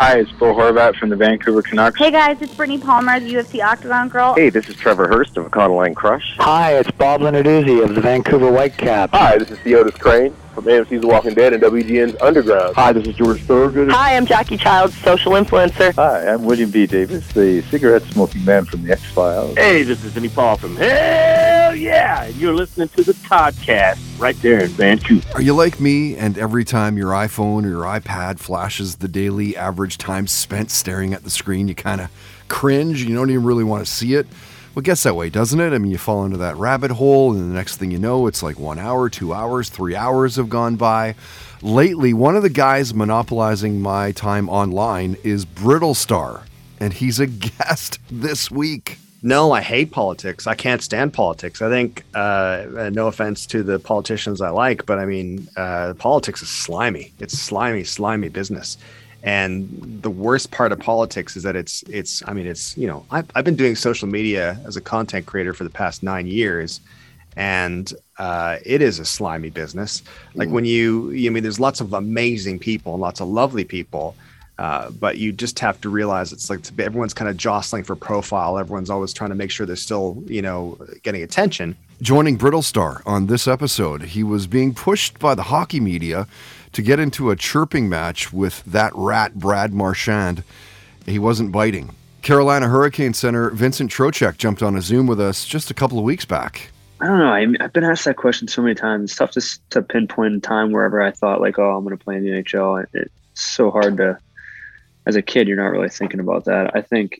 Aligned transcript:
Hi, 0.00 0.20
it's 0.20 0.30
Bo 0.30 0.54
Horvat 0.54 0.94
from 0.94 1.08
the 1.08 1.16
Vancouver 1.16 1.60
Canucks. 1.60 1.98
Hey 1.98 2.12
guys, 2.12 2.40
it's 2.40 2.54
Brittany 2.54 2.78
Palmer, 2.78 3.18
the 3.18 3.34
UFC 3.34 3.60
Octagon 3.60 4.08
Girl. 4.08 4.32
Hey, 4.32 4.48
this 4.48 4.68
is 4.68 4.76
Trevor 4.76 5.08
Hurst 5.08 5.36
of 5.36 5.46
Econoline 5.46 5.96
Crush. 5.96 6.36
Hi, 6.38 6.74
it's 6.74 6.88
Bob 6.92 7.20
Lenarduzzi 7.20 7.82
of 7.82 7.96
the 7.96 8.00
Vancouver 8.00 8.48
Whitecaps. 8.48 9.12
Hi, 9.12 9.38
this 9.38 9.50
is 9.50 9.58
Theodus 9.58 9.96
Crane 9.96 10.32
from 10.54 10.66
AMC's 10.66 11.00
The 11.00 11.06
Walking 11.08 11.34
Dead 11.34 11.52
and 11.52 11.60
WGN's 11.60 12.14
Underground. 12.22 12.76
Hi, 12.76 12.92
this 12.92 13.08
is 13.08 13.16
George 13.16 13.42
Thorogood. 13.42 13.90
Hi, 13.90 14.16
I'm 14.16 14.24
Jackie 14.24 14.56
Childs, 14.56 14.96
social 14.98 15.32
influencer. 15.32 15.92
Hi, 15.96 16.28
I'm 16.28 16.44
William 16.44 16.70
B. 16.70 16.86
Davis, 16.86 17.26
the 17.32 17.62
cigarette 17.62 18.02
smoking 18.04 18.44
man 18.44 18.66
from 18.66 18.84
the 18.84 18.92
X 18.92 19.04
Files. 19.06 19.56
Hey, 19.56 19.82
this 19.82 20.04
is 20.04 20.12
Vinnie 20.12 20.28
Paul 20.28 20.56
from 20.58 20.76
Hellyeah, 21.68 22.30
you're 22.38 22.54
listening 22.54 22.88
to 22.88 23.02
the 23.02 23.12
podcast 23.12 23.98
right 24.18 24.34
there 24.36 24.64
in 24.64 24.70
Vancouver. 24.70 25.28
Are 25.34 25.42
you 25.42 25.52
like 25.52 25.78
me 25.78 26.16
and 26.16 26.38
every 26.38 26.64
time 26.64 26.96
your 26.96 27.10
iPhone 27.10 27.66
or 27.66 27.68
your 27.68 27.82
iPad 27.82 28.38
flashes 28.38 28.96
the 28.96 29.06
daily 29.06 29.54
average 29.54 29.98
time 29.98 30.26
spent 30.26 30.70
staring 30.70 31.12
at 31.12 31.24
the 31.24 31.30
screen, 31.30 31.68
you 31.68 31.74
kind 31.74 32.00
of 32.00 32.10
cringe? 32.48 33.04
You 33.04 33.14
don't 33.14 33.28
even 33.28 33.44
really 33.44 33.64
want 33.64 33.84
to 33.84 33.92
see 33.92 34.14
it? 34.14 34.26
Well, 34.74 34.80
gets 34.80 35.02
that 35.02 35.14
way, 35.14 35.28
doesn't 35.28 35.60
it? 35.60 35.74
I 35.74 35.78
mean, 35.78 35.90
you 35.90 35.98
fall 35.98 36.24
into 36.24 36.38
that 36.38 36.56
rabbit 36.56 36.92
hole, 36.92 37.32
and 37.32 37.50
the 37.50 37.54
next 37.54 37.76
thing 37.76 37.90
you 37.90 37.98
know, 37.98 38.26
it's 38.28 38.42
like 38.42 38.58
one 38.58 38.78
hour, 38.78 39.10
two 39.10 39.34
hours, 39.34 39.68
three 39.68 39.94
hours 39.94 40.36
have 40.36 40.48
gone 40.48 40.76
by. 40.76 41.16
Lately, 41.60 42.14
one 42.14 42.34
of 42.34 42.42
the 42.42 42.48
guys 42.48 42.94
monopolizing 42.94 43.82
my 43.82 44.12
time 44.12 44.48
online 44.48 45.18
is 45.22 45.44
Brittlestar, 45.44 46.44
and 46.80 46.94
he's 46.94 47.20
a 47.20 47.26
guest 47.26 47.98
this 48.10 48.50
week. 48.50 49.00
No, 49.22 49.50
I 49.50 49.60
hate 49.60 49.90
politics. 49.90 50.46
I 50.46 50.54
can't 50.54 50.80
stand 50.80 51.12
politics. 51.12 51.60
I 51.60 51.68
think, 51.68 52.04
uh, 52.14 52.90
no 52.92 53.08
offense 53.08 53.46
to 53.46 53.64
the 53.64 53.78
politicians 53.80 54.40
I 54.40 54.50
like, 54.50 54.86
but 54.86 54.98
I 54.98 55.06
mean, 55.06 55.48
uh, 55.56 55.94
politics 55.98 56.40
is 56.42 56.48
slimy. 56.48 57.12
It's 57.18 57.36
slimy, 57.36 57.82
slimy 57.82 58.28
business. 58.28 58.78
And 59.24 59.68
the 60.02 60.10
worst 60.10 60.52
part 60.52 60.70
of 60.70 60.78
politics 60.78 61.36
is 61.36 61.42
that 61.42 61.56
it's, 61.56 61.82
it's, 61.84 62.22
I 62.28 62.32
mean, 62.32 62.46
it's, 62.46 62.76
you 62.76 62.86
know, 62.86 63.04
I've, 63.10 63.28
I've 63.34 63.44
been 63.44 63.56
doing 63.56 63.74
social 63.74 64.06
media 64.06 64.60
as 64.64 64.76
a 64.76 64.80
content 64.80 65.26
creator 65.26 65.52
for 65.52 65.64
the 65.64 65.70
past 65.70 66.04
nine 66.04 66.28
years, 66.28 66.80
and 67.36 67.92
uh, 68.18 68.58
it 68.64 68.80
is 68.80 69.00
a 69.00 69.04
slimy 69.04 69.50
business. 69.50 70.02
Like 70.34 70.48
when 70.48 70.64
you, 70.64 71.10
you 71.10 71.28
I 71.28 71.32
mean, 71.32 71.42
there's 71.42 71.58
lots 71.58 71.80
of 71.80 71.92
amazing 71.92 72.60
people 72.60 72.94
and 72.94 73.00
lots 73.00 73.20
of 73.20 73.26
lovely 73.26 73.64
people, 73.64 74.14
uh, 74.58 74.90
but 74.90 75.18
you 75.18 75.32
just 75.32 75.58
have 75.60 75.80
to 75.80 75.88
realize 75.88 76.32
it's 76.32 76.50
like 76.50 76.60
everyone's 76.80 77.14
kind 77.14 77.28
of 77.30 77.36
jostling 77.36 77.84
for 77.84 77.94
profile. 77.94 78.58
Everyone's 78.58 78.90
always 78.90 79.12
trying 79.12 79.30
to 79.30 79.36
make 79.36 79.50
sure 79.50 79.66
they're 79.66 79.76
still, 79.76 80.22
you 80.26 80.42
know, 80.42 80.78
getting 81.04 81.22
attention. 81.22 81.76
Joining 82.02 82.36
Brittlestar 82.36 83.02
on 83.06 83.26
this 83.26 83.46
episode, 83.46 84.02
he 84.02 84.24
was 84.24 84.46
being 84.46 84.74
pushed 84.74 85.18
by 85.20 85.34
the 85.34 85.44
hockey 85.44 85.78
media 85.78 86.26
to 86.72 86.82
get 86.82 86.98
into 86.98 87.30
a 87.30 87.36
chirping 87.36 87.88
match 87.88 88.32
with 88.32 88.64
that 88.64 88.92
rat 88.94 89.34
Brad 89.34 89.72
Marchand. 89.72 90.42
He 91.06 91.18
wasn't 91.18 91.52
biting. 91.52 91.90
Carolina 92.22 92.68
Hurricane 92.68 93.14
Center 93.14 93.50
Vincent 93.50 93.90
Trocheck 93.92 94.38
jumped 94.38 94.62
on 94.62 94.76
a 94.76 94.82
Zoom 94.82 95.06
with 95.06 95.20
us 95.20 95.46
just 95.46 95.70
a 95.70 95.74
couple 95.74 95.98
of 95.98 96.04
weeks 96.04 96.24
back. 96.24 96.70
I 97.00 97.06
don't 97.06 97.18
know. 97.20 97.32
I 97.32 97.46
have 97.62 97.72
been 97.72 97.84
asked 97.84 98.04
that 98.06 98.16
question 98.16 98.48
so 98.48 98.60
many 98.60 98.74
times. 98.74 99.10
It's 99.10 99.16
tough 99.16 99.30
to, 99.32 99.60
to 99.70 99.82
pinpoint 99.82 100.34
in 100.34 100.40
time 100.40 100.72
wherever 100.72 101.00
I 101.00 101.12
thought 101.12 101.40
like, 101.40 101.58
oh, 101.58 101.76
I'm 101.76 101.84
going 101.84 101.96
to 101.96 102.04
play 102.04 102.16
in 102.16 102.24
the 102.24 102.30
NHL. 102.30 102.84
It's 102.92 103.12
so 103.34 103.70
hard 103.70 103.96
to 103.98 104.18
as 105.08 105.16
a 105.16 105.22
kid, 105.22 105.48
you're 105.48 105.56
not 105.56 105.72
really 105.72 105.88
thinking 105.88 106.20
about 106.20 106.44
that. 106.44 106.76
I 106.76 106.82
think 106.82 107.18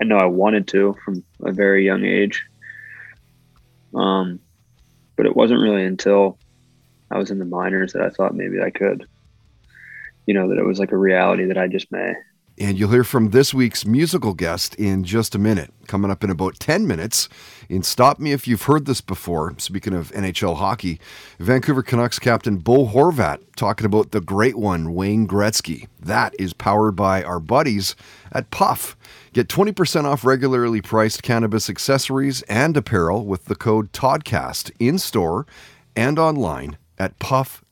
I 0.00 0.04
know 0.04 0.18
I 0.18 0.26
wanted 0.26 0.66
to 0.68 0.96
from 1.04 1.24
a 1.44 1.52
very 1.52 1.86
young 1.86 2.04
age. 2.04 2.44
Um, 3.94 4.40
but 5.16 5.24
it 5.24 5.36
wasn't 5.36 5.60
really 5.60 5.84
until 5.84 6.38
I 7.10 7.18
was 7.18 7.30
in 7.30 7.38
the 7.38 7.44
minors 7.44 7.92
that 7.92 8.02
I 8.02 8.10
thought 8.10 8.34
maybe 8.34 8.60
I 8.60 8.70
could, 8.70 9.06
you 10.26 10.34
know, 10.34 10.48
that 10.48 10.58
it 10.58 10.66
was 10.66 10.80
like 10.80 10.90
a 10.90 10.96
reality 10.96 11.44
that 11.46 11.56
I 11.56 11.68
just 11.68 11.90
may. 11.92 12.14
And 12.60 12.76
you'll 12.76 12.90
hear 12.90 13.04
from 13.04 13.30
this 13.30 13.54
week's 13.54 13.86
musical 13.86 14.34
guest 14.34 14.74
in 14.74 15.04
just 15.04 15.36
a 15.36 15.38
minute. 15.38 15.72
Coming 15.86 16.10
up 16.10 16.24
in 16.24 16.30
about 16.30 16.58
10 16.58 16.88
minutes 16.88 17.28
in 17.68 17.84
Stop 17.84 18.18
Me 18.18 18.32
If 18.32 18.48
You've 18.48 18.64
Heard 18.64 18.84
This 18.84 19.00
Before. 19.00 19.54
Speaking 19.58 19.94
of 19.94 20.10
NHL 20.10 20.56
hockey, 20.56 20.98
Vancouver 21.38 21.84
Canucks 21.84 22.18
captain 22.18 22.56
Bo 22.56 22.86
Horvat 22.88 23.38
talking 23.54 23.86
about 23.86 24.10
the 24.10 24.20
great 24.20 24.56
one, 24.56 24.92
Wayne 24.92 25.28
Gretzky. 25.28 25.86
That 26.00 26.34
is 26.36 26.52
powered 26.52 26.96
by 26.96 27.22
our 27.22 27.38
buddies 27.38 27.94
at 28.32 28.50
Puff. 28.50 28.96
Get 29.32 29.46
20% 29.46 30.04
off 30.04 30.24
regularly 30.24 30.82
priced 30.82 31.22
cannabis 31.22 31.70
accessories 31.70 32.42
and 32.42 32.76
apparel 32.76 33.24
with 33.24 33.44
the 33.44 33.54
code 33.54 33.92
TODCAST 33.92 34.72
in 34.80 34.98
store 34.98 35.46
and 35.94 36.18
online 36.18 36.76
at 36.98 37.16
puff.com 37.20 37.67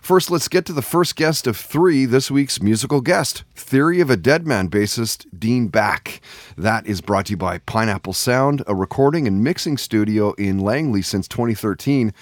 First, 0.00 0.30
let's 0.30 0.48
get 0.48 0.64
to 0.66 0.72
the 0.72 0.82
first 0.82 1.16
guest 1.16 1.46
of 1.46 1.56
three 1.56 2.04
this 2.04 2.30
week's 2.30 2.62
musical 2.62 3.00
guest, 3.00 3.42
Theory 3.54 4.00
of 4.00 4.10
a 4.10 4.16
Dead 4.16 4.46
Man 4.46 4.68
bassist 4.68 5.26
Dean 5.36 5.68
Back. 5.68 6.20
That 6.56 6.86
is 6.86 7.00
brought 7.00 7.26
to 7.26 7.30
you 7.32 7.36
by 7.36 7.58
Pineapple 7.58 8.12
Sound, 8.12 8.62
a 8.66 8.74
recording 8.74 9.26
and 9.26 9.42
mixing 9.42 9.78
studio 9.78 10.32
in 10.34 10.58
Langley 10.58 11.02
since 11.02 11.26
2013. 11.28 12.12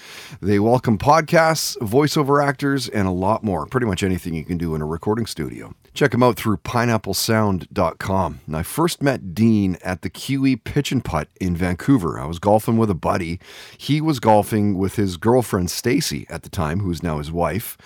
They 0.41 0.59
welcome 0.59 0.97
podcasts, 0.97 1.77
voiceover 1.77 2.43
actors, 2.43 2.87
and 2.89 3.07
a 3.07 3.11
lot 3.11 3.43
more. 3.43 3.65
Pretty 3.65 3.85
much 3.85 4.01
anything 4.01 4.33
you 4.33 4.45
can 4.45 4.57
do 4.57 4.73
in 4.73 4.81
a 4.81 4.85
recording 4.85 5.25
studio. 5.25 5.75
Check 5.93 6.13
him 6.13 6.23
out 6.23 6.37
through 6.37 6.57
pineapplesound.com. 6.57 8.39
And 8.47 8.57
I 8.57 8.63
first 8.63 9.03
met 9.03 9.35
Dean 9.35 9.77
at 9.83 10.01
the 10.01 10.09
QE 10.09 10.63
Pitch 10.63 10.91
and 10.91 11.05
Putt 11.05 11.27
in 11.39 11.55
Vancouver. 11.55 12.19
I 12.19 12.25
was 12.25 12.39
golfing 12.39 12.77
with 12.77 12.89
a 12.89 12.95
buddy. 12.95 13.39
He 13.77 14.01
was 14.01 14.19
golfing 14.19 14.77
with 14.77 14.95
his 14.95 15.17
girlfriend 15.17 15.69
Stacy 15.69 16.25
at 16.29 16.41
the 16.41 16.49
time, 16.49 16.79
who's 16.79 17.03
now 17.03 17.19
his 17.19 17.31
wife. 17.31 17.77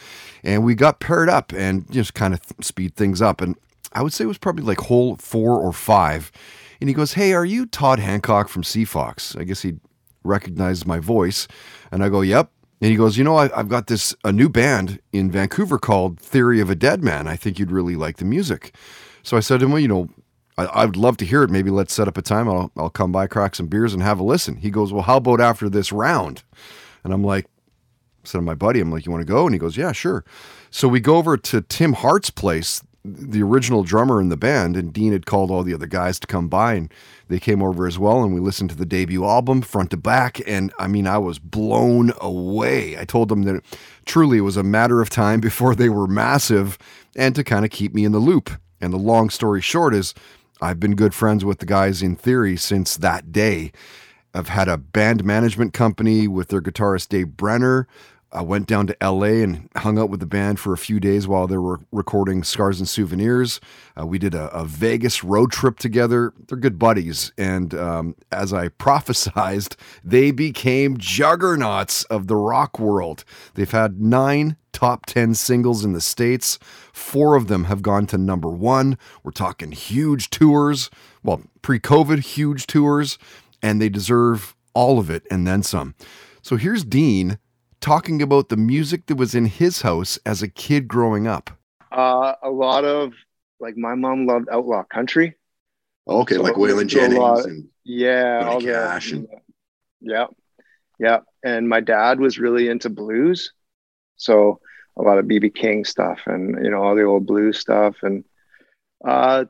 And 0.41 0.63
we 0.63 0.73
got 0.73 1.01
paired 1.01 1.27
up 1.27 1.51
and 1.51 1.91
just 1.91 2.13
kind 2.13 2.33
of 2.33 2.39
speed 2.61 2.95
things 2.95 3.21
up. 3.21 3.41
And 3.41 3.55
I 3.91 4.03
would 4.03 4.13
say 4.13 4.23
it 4.23 4.27
was 4.27 4.37
probably 4.37 4.63
like 4.63 4.79
hole 4.79 5.17
four 5.17 5.59
or 5.59 5.73
five. 5.73 6.31
And 6.79 6.89
he 6.89 6.93
goes, 6.93 7.13
Hey, 7.13 7.33
are 7.33 7.45
you 7.45 7.65
Todd 7.65 7.99
Hancock 7.99 8.47
from 8.47 8.63
CFOX? 8.63 9.37
I 9.37 9.43
guess 9.43 9.63
he 9.63 9.75
recognized 10.23 10.85
my 10.85 10.99
voice. 10.99 11.47
And 11.91 12.03
I 12.03 12.09
go, 12.09 12.21
Yep. 12.21 12.51
And 12.79 12.91
he 12.91 12.97
goes, 12.97 13.17
you 13.17 13.23
know, 13.23 13.37
I, 13.37 13.47
have 13.55 13.69
got 13.69 13.87
this 13.87 14.15
a 14.23 14.31
new 14.31 14.49
band 14.49 14.99
in 15.11 15.31
Vancouver 15.31 15.79
called 15.79 16.19
Theory 16.19 16.59
of 16.59 16.69
a 16.69 16.75
Dead 16.75 17.03
Man. 17.03 17.27
I 17.27 17.35
think 17.35 17.57
you'd 17.57 17.71
really 17.71 17.95
like 17.95 18.17
the 18.17 18.25
music. 18.25 18.75
So 19.23 19.35
I 19.35 19.39
said 19.39 19.59
to 19.59 19.65
him, 19.65 19.71
well, 19.71 19.81
you 19.81 19.87
know, 19.87 20.09
I, 20.57 20.85
would 20.85 20.95
love 20.95 21.17
to 21.17 21.25
hear 21.25 21.43
it. 21.43 21.51
Maybe 21.51 21.69
let's 21.69 21.93
set 21.93 22.07
up 22.07 22.17
a 22.17 22.21
time. 22.21 22.49
I'll, 22.49 22.71
I'll 22.75 22.89
come 22.89 23.11
by, 23.11 23.27
crack 23.27 23.55
some 23.55 23.67
beers, 23.67 23.93
and 23.93 24.01
have 24.01 24.19
a 24.19 24.23
listen. 24.23 24.57
He 24.57 24.71
goes, 24.71 24.91
well, 24.91 25.03
how 25.03 25.17
about 25.17 25.39
after 25.39 25.69
this 25.69 25.91
round? 25.91 26.43
And 27.03 27.13
I'm 27.13 27.23
like, 27.23 27.45
I 27.45 28.27
said 28.27 28.39
to 28.39 28.41
my 28.41 28.55
buddy, 28.55 28.79
I'm 28.79 28.91
like, 28.91 29.05
you 29.05 29.11
want 29.11 29.21
to 29.21 29.31
go? 29.31 29.45
And 29.45 29.53
he 29.53 29.59
goes, 29.59 29.77
yeah, 29.77 29.91
sure. 29.91 30.25
So 30.71 30.87
we 30.87 30.99
go 30.99 31.17
over 31.17 31.37
to 31.37 31.61
Tim 31.61 31.93
Hart's 31.93 32.31
place, 32.31 32.81
the 33.07 33.41
original 33.41 33.83
drummer 33.83 34.19
in 34.19 34.29
the 34.29 34.37
band, 34.37 34.75
and 34.75 34.93
Dean 34.93 35.11
had 35.11 35.25
called 35.25 35.49
all 35.49 35.63
the 35.63 35.73
other 35.73 35.87
guys 35.87 36.19
to 36.19 36.27
come 36.27 36.47
by, 36.47 36.73
and 36.73 36.93
they 37.27 37.39
came 37.39 37.61
over 37.61 37.87
as 37.87 37.97
well. 37.97 38.23
And 38.23 38.33
we 38.33 38.39
listened 38.39 38.69
to 38.71 38.75
the 38.75 38.85
debut 38.85 39.25
album 39.25 39.61
front 39.61 39.91
to 39.91 39.97
back. 39.97 40.41
And 40.47 40.73
I 40.77 40.87
mean, 40.87 41.07
I 41.07 41.17
was 41.17 41.39
blown 41.39 42.11
away. 42.19 42.97
I 42.97 43.05
told 43.05 43.29
them 43.29 43.43
that 43.43 43.63
truly 44.05 44.37
it 44.37 44.41
was 44.41 44.57
a 44.57 44.63
matter 44.63 45.01
of 45.01 45.09
time 45.09 45.39
before 45.47 45.75
they 45.75 45.89
were 45.89 46.07
massive 46.07 46.77
and 47.15 47.35
to 47.35 47.43
kind 47.43 47.65
of 47.65 47.71
keep 47.71 47.93
me 47.93 48.05
in 48.05 48.11
the 48.11 48.19
loop. 48.19 48.49
And 48.79 48.93
the 48.93 48.97
long 48.97 49.29
story 49.29 49.61
short 49.61 49.95
is, 49.95 50.13
I've 50.61 50.79
been 50.79 50.95
good 50.95 51.13
friends 51.13 51.45
with 51.45 51.59
the 51.59 51.65
guys 51.65 52.01
in 52.01 52.15
theory 52.15 52.57
since 52.57 52.97
that 52.97 53.31
day. 53.31 53.71
I've 54.33 54.49
had 54.49 54.67
a 54.67 54.77
band 54.77 55.23
management 55.23 55.73
company 55.73 56.27
with 56.27 56.49
their 56.49 56.61
guitarist 56.61 57.09
Dave 57.09 57.37
Brenner. 57.37 57.87
I 58.31 58.41
went 58.41 58.67
down 58.67 58.87
to 58.87 58.97
LA 59.01 59.41
and 59.41 59.69
hung 59.77 59.97
out 59.97 60.09
with 60.09 60.19
the 60.19 60.25
band 60.25 60.59
for 60.59 60.73
a 60.73 60.77
few 60.77 60.99
days 60.99 61.27
while 61.27 61.47
they 61.47 61.57
were 61.57 61.79
recording 61.91 62.43
Scars 62.43 62.79
and 62.79 62.87
Souvenirs. 62.87 63.61
Uh, 63.99 64.05
we 64.05 64.19
did 64.19 64.35
a, 64.35 64.49
a, 64.53 64.65
Vegas 64.65 65.23
road 65.23 65.51
trip 65.51 65.79
together. 65.79 66.33
They're 66.47 66.57
good 66.57 66.77
buddies. 66.77 67.31
And 67.37 67.73
um, 67.73 68.15
as 68.31 68.51
I 68.51 68.67
prophesized, 68.79 69.75
they 70.03 70.31
became 70.31 70.97
juggernauts 70.97 72.03
of 72.05 72.27
the 72.27 72.35
rock 72.35 72.79
world. 72.79 73.23
They've 73.53 73.71
had 73.71 74.01
nine 74.01 74.57
top 74.73 75.05
10 75.05 75.33
singles 75.33 75.85
in 75.85 75.93
the 75.93 76.01
States. 76.01 76.59
Four 76.91 77.35
of 77.35 77.47
them 77.47 77.63
have 77.63 77.81
gone 77.81 78.07
to 78.07 78.17
number 78.17 78.49
one. 78.49 78.97
We're 79.23 79.31
talking 79.31 79.71
huge 79.71 80.29
tours. 80.29 80.89
Well, 81.23 81.41
pre 81.61 81.79
COVID, 81.79 82.19
huge 82.19 82.67
tours. 82.67 83.17
And 83.61 83.81
they 83.81 83.89
deserve 83.89 84.53
all 84.73 84.99
of 84.99 85.09
it 85.09 85.25
and 85.31 85.47
then 85.47 85.63
some. 85.63 85.95
So 86.41 86.57
here's 86.57 86.83
Dean 86.83 87.39
talking 87.79 88.21
about 88.21 88.49
the 88.49 88.57
music 88.57 89.05
that 89.07 89.15
was 89.15 89.35
in 89.35 89.45
his 89.45 89.81
house 89.81 90.17
as 90.25 90.41
a 90.41 90.47
kid 90.47 90.87
growing 90.87 91.27
up. 91.27 91.51
Uh, 91.91 92.33
a 92.43 92.49
lot 92.49 92.85
of 92.85 93.13
like 93.59 93.77
my 93.77 93.95
mom 93.95 94.25
loved 94.25 94.47
outlaw 94.51 94.83
country. 94.83 95.35
Okay, 96.07 96.35
so 96.35 96.41
like 96.41 96.55
Waylon 96.55 96.87
Jennings 96.87 97.19
lot, 97.19 97.45
and 97.45 97.67
yeah, 97.83 98.47
all 98.47 98.61
Cash 98.61 99.11
and 99.11 99.27
yeah, 99.99 100.27
yeah. 100.99 101.19
And 101.43 101.67
my 101.67 101.81
dad 101.81 102.19
was 102.19 102.39
really 102.39 102.69
into 102.69 102.89
blues, 102.89 103.53
so 104.15 104.59
a 104.97 105.01
lot 105.01 105.17
of 105.17 105.25
BB 105.25 105.53
King 105.55 105.85
stuff 105.85 106.21
and 106.25 106.63
you 106.63 106.71
know 106.71 106.81
all 106.81 106.95
the 106.95 107.03
old 107.03 107.25
blues 107.25 107.59
stuff. 107.59 107.95
And 108.03 108.23
uh, 109.05 109.45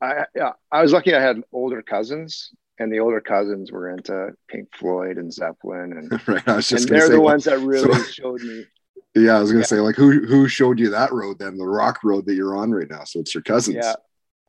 I 0.00 0.24
I 0.70 0.82
was 0.82 0.92
lucky 0.92 1.14
I 1.14 1.20
had 1.20 1.42
older 1.52 1.82
cousins 1.82 2.50
and 2.82 2.92
the 2.92 2.98
older 2.98 3.20
cousins 3.20 3.70
were 3.70 3.90
into 3.90 4.30
Pink 4.48 4.68
Floyd 4.76 5.16
and 5.16 5.32
Zeppelin, 5.32 5.92
and, 5.92 6.28
right. 6.28 6.46
I 6.48 6.56
was 6.56 6.68
just 6.68 6.90
and 6.90 6.96
they're 6.98 7.06
say, 7.06 7.12
the 7.12 7.20
ones 7.20 7.44
that 7.44 7.60
really 7.60 7.94
so, 7.94 8.02
showed 8.10 8.40
me. 8.42 8.64
Yeah, 9.14 9.36
I 9.36 9.40
was 9.40 9.52
gonna 9.52 9.64
say 9.64 9.80
like 9.80 9.94
who 9.94 10.26
who 10.26 10.48
showed 10.48 10.80
you 10.80 10.90
that 10.90 11.12
road 11.12 11.38
then, 11.38 11.56
the 11.56 11.66
rock 11.66 12.02
road 12.02 12.26
that 12.26 12.34
you're 12.34 12.56
on 12.56 12.72
right 12.72 12.90
now. 12.90 13.04
So 13.04 13.20
it's 13.20 13.34
your 13.34 13.42
cousins. 13.42 13.76
Yeah, 13.80 13.94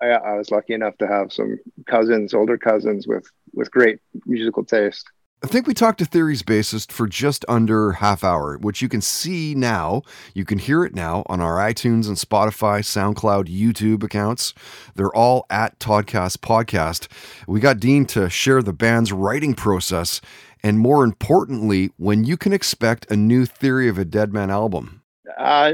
I, 0.02 0.08
I 0.08 0.38
was 0.38 0.50
lucky 0.52 0.74
enough 0.74 0.98
to 0.98 1.08
have 1.08 1.32
some 1.32 1.60
cousins, 1.86 2.34
older 2.34 2.58
cousins 2.58 3.08
with 3.08 3.26
with 3.54 3.70
great 3.70 4.00
musical 4.26 4.66
taste. 4.66 5.06
I 5.44 5.48
think 5.48 5.68
we 5.68 5.74
talked 5.74 6.00
to 6.00 6.06
Theory's 6.06 6.42
bassist 6.42 6.92
for 6.92 7.06
just 7.06 7.44
under 7.50 7.92
half 7.92 8.24
hour, 8.24 8.58
which 8.58 8.82
you 8.82 8.88
can 8.88 9.02
see 9.02 9.54
now. 9.54 10.02
You 10.34 10.46
can 10.46 10.58
hear 10.58 10.86
it 10.86 10.96
now 10.96 11.24
on 11.28 11.42
our 11.42 11.58
iTunes 11.58 12.08
and 12.08 12.16
Spotify, 12.16 12.80
SoundCloud, 12.80 13.54
YouTube 13.54 14.04
accounts. 14.04 14.54
They're 14.96 15.14
all 15.14 15.46
at 15.50 15.78
Toddcast 15.80 16.38
Podcast. 16.38 17.10
We 17.46 17.60
got 17.60 17.80
Dean 17.80 18.06
to 18.08 18.30
share 18.30 18.64
the 18.64 18.72
band's 18.72 19.12
writing 19.12 19.54
process 19.54 20.22
and 20.64 20.80
more 20.80 21.04
importantly, 21.04 21.92
when 21.98 22.24
you 22.24 22.38
can 22.38 22.54
expect 22.54 23.12
a 23.12 23.18
new 23.18 23.46
Theory 23.46 23.90
of 23.90 23.98
a 23.98 24.06
Dead 24.06 24.34
Man 24.34 24.50
album. 24.50 25.02
Uh, 25.38 25.74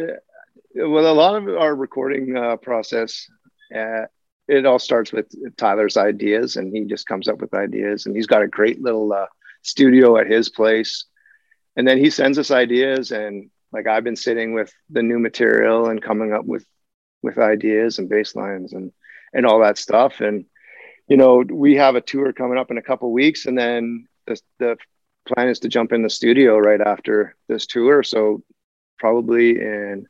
well, 0.74 1.12
a 1.12 1.14
lot 1.14 1.36
of 1.36 1.48
our 1.48 1.76
recording 1.76 2.36
uh, 2.36 2.56
process, 2.58 3.28
uh, 3.76 4.06
it 4.48 4.66
all 4.66 4.80
starts 4.80 5.14
with 5.14 5.28
Tyler's 5.58 5.96
ideas, 5.96 6.56
and 6.56 6.76
he 6.76 6.86
just 6.86 7.08
comes 7.08 7.28
up 7.28 7.40
with 7.40 7.54
ideas, 7.54 8.08
and 8.08 8.16
he's 8.16 8.26
got 8.26 8.42
a 8.42 8.48
great 8.48 8.82
little 8.82 9.14
uh, 9.14 9.28
studio 9.62 10.18
at 10.18 10.28
his 10.28 10.50
place, 10.50 11.06
and 11.76 11.88
then 11.88 11.98
he 11.98 12.10
sends 12.10 12.38
us 12.38 12.52
ideas, 12.52 13.12
and 13.12 13.50
like 13.72 13.88
I've 13.88 14.04
been 14.04 14.16
sitting 14.16 14.54
with 14.54 14.72
the 14.90 15.04
new 15.04 15.20
material 15.20 15.90
and 15.90 16.02
coming 16.02 16.34
up 16.34 16.46
with 16.46 16.66
with 17.22 17.38
ideas 17.38 18.00
and 18.00 18.10
bass 18.10 18.36
lines 18.36 18.74
and 18.74 18.92
and 19.34 19.46
all 19.46 19.60
that 19.60 19.78
stuff, 19.78 20.22
and 20.22 20.46
you 21.08 21.18
know 21.18 21.44
we 21.50 21.76
have 21.76 21.96
a 21.96 22.02
tour 22.02 22.34
coming 22.34 22.58
up 22.58 22.72
in 22.72 22.78
a 22.78 22.84
couple 22.84 23.12
weeks, 23.12 23.46
and 23.46 23.58
then 23.58 24.08
the, 24.28 24.40
the 24.60 24.78
plan 25.28 25.48
is 25.48 25.60
to 25.60 25.68
jump 25.68 25.92
in 25.92 26.02
the 26.02 26.10
studio 26.10 26.58
right 26.58 26.82
after 26.82 27.36
this 27.48 27.66
tour. 27.66 28.04
So 28.04 28.44
probably 28.98 29.52
in 29.52 30.08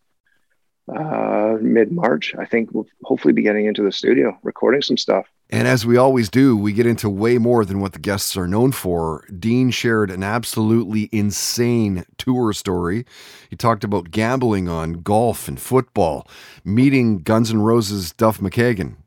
uh, 0.93 1.57
mid 1.61 1.91
March, 1.91 2.33
I 2.37 2.45
think 2.45 2.71
we'll 2.73 2.87
hopefully 3.03 3.33
be 3.33 3.43
getting 3.43 3.65
into 3.65 3.83
the 3.83 3.91
studio, 3.91 4.37
recording 4.43 4.81
some 4.81 4.97
stuff. 4.97 5.27
And 5.51 5.67
as 5.67 5.83
we 5.83 5.97
always 5.97 6.29
do, 6.29 6.55
we 6.55 6.73
get 6.73 6.85
into 6.85 7.09
way 7.09 7.39
more 7.39 7.65
than 7.65 7.79
what 7.79 7.93
the 7.93 7.99
guests 7.99 8.37
are 8.37 8.47
known 8.47 8.71
for. 8.71 9.25
Dean 9.37 9.71
shared 9.71 10.11
an 10.11 10.21
absolutely 10.21 11.09
insane 11.11 12.05
tour 12.17 12.53
story. 12.53 13.05
He 13.49 13.55
talked 13.55 13.83
about 13.83 14.11
gambling 14.11 14.69
on 14.69 15.01
golf 15.01 15.47
and 15.47 15.59
football, 15.59 16.27
meeting 16.63 17.19
Guns 17.19 17.49
N' 17.49 17.61
Roses' 17.63 18.11
Duff 18.11 18.39
McKagan, 18.39 18.97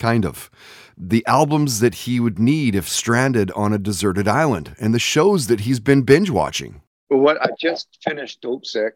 kind 0.00 0.24
of 0.24 0.50
the 0.98 1.24
albums 1.26 1.80
that 1.80 1.94
he 1.94 2.20
would 2.20 2.38
need 2.38 2.74
if 2.74 2.88
stranded 2.88 3.50
on 3.52 3.72
a 3.72 3.78
deserted 3.78 4.28
island 4.28 4.74
and 4.80 4.92
the 4.92 4.98
shows 4.98 5.46
that 5.46 5.60
he's 5.60 5.80
been 5.80 6.02
binge 6.02 6.30
watching. 6.30 6.82
Well, 7.10 7.20
what 7.20 7.40
I 7.40 7.48
just 7.58 7.98
finished 8.02 8.42
Dopesick. 8.42 8.92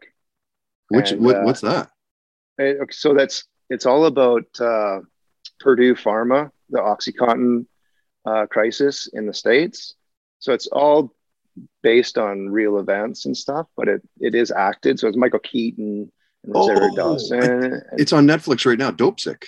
Which 0.89 1.11
and, 1.11 1.21
what, 1.21 1.37
uh, 1.37 1.41
what's 1.43 1.61
that? 1.61 1.89
so 2.91 3.13
that's 3.13 3.45
it's 3.69 3.85
all 3.85 4.05
about 4.05 4.45
uh, 4.59 4.99
Purdue 5.59 5.95
Pharma, 5.95 6.49
the 6.69 6.79
OxyContin 6.79 7.65
uh, 8.25 8.45
crisis 8.47 9.09
in 9.11 9.25
the 9.25 9.33
states. 9.33 9.95
So 10.39 10.53
it's 10.53 10.67
all 10.67 11.13
based 11.81 12.17
on 12.17 12.49
real 12.49 12.77
events 12.79 13.25
and 13.25 13.35
stuff, 13.35 13.67
but 13.75 13.87
it 13.87 14.01
it 14.19 14.35
is 14.35 14.51
acted. 14.51 14.99
So 14.99 15.07
it's 15.07 15.17
Michael 15.17 15.39
Keaton 15.39 16.11
and 16.43 16.55
Rosario 16.55 16.89
oh, 16.91 16.95
Dawson. 16.95 17.81
It's 17.93 18.13
on 18.13 18.27
Netflix 18.27 18.65
right 18.65 18.77
now. 18.77 18.91
Dopesick. 18.91 19.45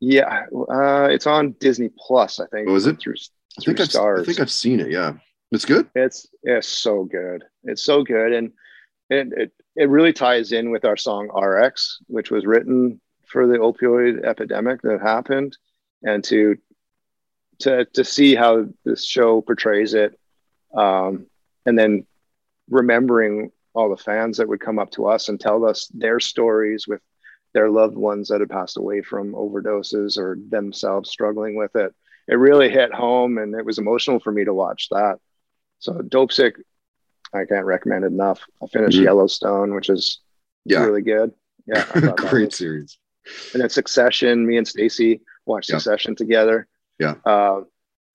Yeah, 0.00 0.44
uh, 0.52 1.08
it's 1.10 1.26
on 1.26 1.52
Disney 1.52 1.90
Plus. 1.98 2.40
I 2.40 2.46
think. 2.46 2.68
Oh, 2.68 2.76
it? 2.76 3.00
Through, 3.00 3.14
I 3.58 3.64
think 3.64 3.78
stars. 3.78 4.22
I 4.22 4.24
think 4.24 4.40
I've 4.40 4.50
seen 4.50 4.80
it. 4.80 4.90
Yeah, 4.90 5.14
it's 5.52 5.64
good. 5.64 5.88
It's 5.94 6.26
it's 6.42 6.68
so 6.68 7.04
good. 7.04 7.44
It's 7.64 7.82
so 7.82 8.02
good, 8.02 8.32
and 8.32 8.52
it 9.08 9.28
it 9.32 9.52
it 9.76 9.88
really 9.88 10.12
ties 10.12 10.52
in 10.52 10.70
with 10.70 10.84
our 10.84 10.96
song 10.96 11.28
RX, 11.28 11.98
which 12.08 12.30
was 12.30 12.44
written 12.44 13.00
for 13.26 13.46
the 13.46 13.58
opioid 13.58 14.24
epidemic 14.24 14.82
that 14.82 15.00
happened, 15.00 15.56
and 16.06 16.24
to 16.24 16.56
to 17.58 17.84
to 17.92 18.04
see 18.04 18.34
how 18.34 18.66
this 18.84 19.04
show 19.04 19.42
portrays 19.42 19.92
it, 19.92 20.18
um, 20.74 21.26
and 21.66 21.78
then 21.78 22.06
remembering 22.70 23.50
all 23.74 23.90
the 23.90 24.02
fans 24.02 24.38
that 24.38 24.48
would 24.48 24.60
come 24.60 24.78
up 24.78 24.90
to 24.92 25.06
us 25.06 25.28
and 25.28 25.38
tell 25.38 25.66
us 25.66 25.86
their 25.92 26.18
stories 26.18 26.88
with 26.88 27.02
their 27.52 27.70
loved 27.70 27.96
ones 27.96 28.28
that 28.28 28.40
had 28.40 28.48
passed 28.48 28.76
away 28.76 29.02
from 29.02 29.32
overdoses 29.32 30.18
or 30.18 30.38
themselves 30.48 31.10
struggling 31.10 31.56
with 31.56 31.76
it. 31.76 31.94
It 32.28 32.34
really 32.36 32.70
hit 32.70 32.92
home 32.92 33.38
and 33.38 33.54
it 33.54 33.64
was 33.64 33.78
emotional 33.78 34.18
for 34.18 34.32
me 34.32 34.44
to 34.44 34.54
watch 34.54 34.88
that. 34.90 35.18
So 35.78 35.92
Dopesick, 35.92 36.54
I 37.34 37.44
can't 37.44 37.66
recommend 37.66 38.04
it 38.04 38.08
enough. 38.08 38.40
I 38.62 38.66
finished 38.66 38.96
mm-hmm. 38.96 39.04
Yellowstone, 39.04 39.74
which 39.74 39.90
is 39.90 40.20
yeah. 40.64 40.80
really 40.80 41.02
good. 41.02 41.32
Yeah. 41.66 41.84
Great 42.16 42.52
series. 42.52 42.98
And 43.52 43.62
then 43.62 43.70
Succession, 43.70 44.46
me 44.46 44.56
and 44.56 44.66
Stacy 44.66 45.20
watched 45.46 45.70
yeah. 45.70 45.78
Succession 45.78 46.14
together. 46.16 46.66
Yeah. 46.98 47.14
Uh, 47.24 47.62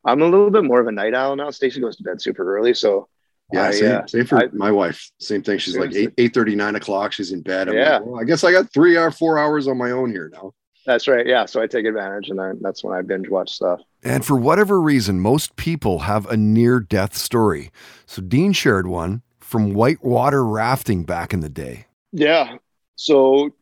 I'm 0.06 0.22
a 0.22 0.26
little 0.26 0.50
bit 0.50 0.64
more 0.64 0.80
of 0.80 0.88
a 0.88 0.92
night 0.92 1.14
owl 1.14 1.36
now. 1.36 1.52
Stacy 1.52 1.80
goes 1.80 1.96
to 1.98 2.04
bed 2.04 2.22
super 2.22 2.58
early. 2.58 2.74
So 2.74 3.08
yeah, 3.54 3.66
I, 3.66 3.72
same, 3.72 3.96
uh, 3.96 4.08
same 4.08 4.26
for 4.26 4.38
I, 4.38 4.48
my 4.54 4.72
wife. 4.72 5.12
Same 5.20 5.44
thing. 5.44 5.60
She's 5.60 5.78
like 5.78 5.94
eight 5.94 6.14
eight 6.18 6.34
thirty 6.34 6.56
nine 6.56 6.76
o'clock. 6.76 7.12
She's 7.12 7.32
in 7.32 7.42
bed. 7.42 7.70
I'm 7.70 7.76
yeah. 7.76 7.98
Like, 7.98 8.06
well, 8.06 8.22
I 8.22 8.24
guess 8.24 8.44
I 8.44 8.52
got 8.52 8.74
three 8.74 8.98
or 8.98 9.12
four 9.12 9.38
hours 9.38 9.68
on 9.68 9.78
my 9.78 9.92
own 9.92 10.12
here 10.12 10.30
now. 10.34 10.54
That's 10.86 11.08
right. 11.08 11.28
Yeah. 11.28 11.46
So 11.46 11.62
I 11.62 11.68
take 11.68 11.86
advantage, 11.86 12.30
and 12.30 12.42
I, 12.42 12.54
that's 12.62 12.84
when 12.84 12.98
I 12.98 13.02
binge 13.02 13.30
watch 13.30 13.52
stuff. 13.52 13.82
And 14.04 14.26
for 14.26 14.36
whatever 14.36 14.82
reason, 14.82 15.20
most 15.20 15.56
people 15.56 16.00
have 16.00 16.26
a 16.28 16.38
near 16.38 16.80
death 16.80 17.16
story. 17.16 17.72
So 18.08 18.22
Dean 18.22 18.54
shared 18.54 18.88
one 18.88 19.22
from 19.40 19.74
whitewater 19.74 20.44
rafting 20.44 21.04
back 21.04 21.34
in 21.34 21.42
the 21.42 21.50
day. 21.50 21.86
Yeah. 22.12 22.56
So 22.96 23.54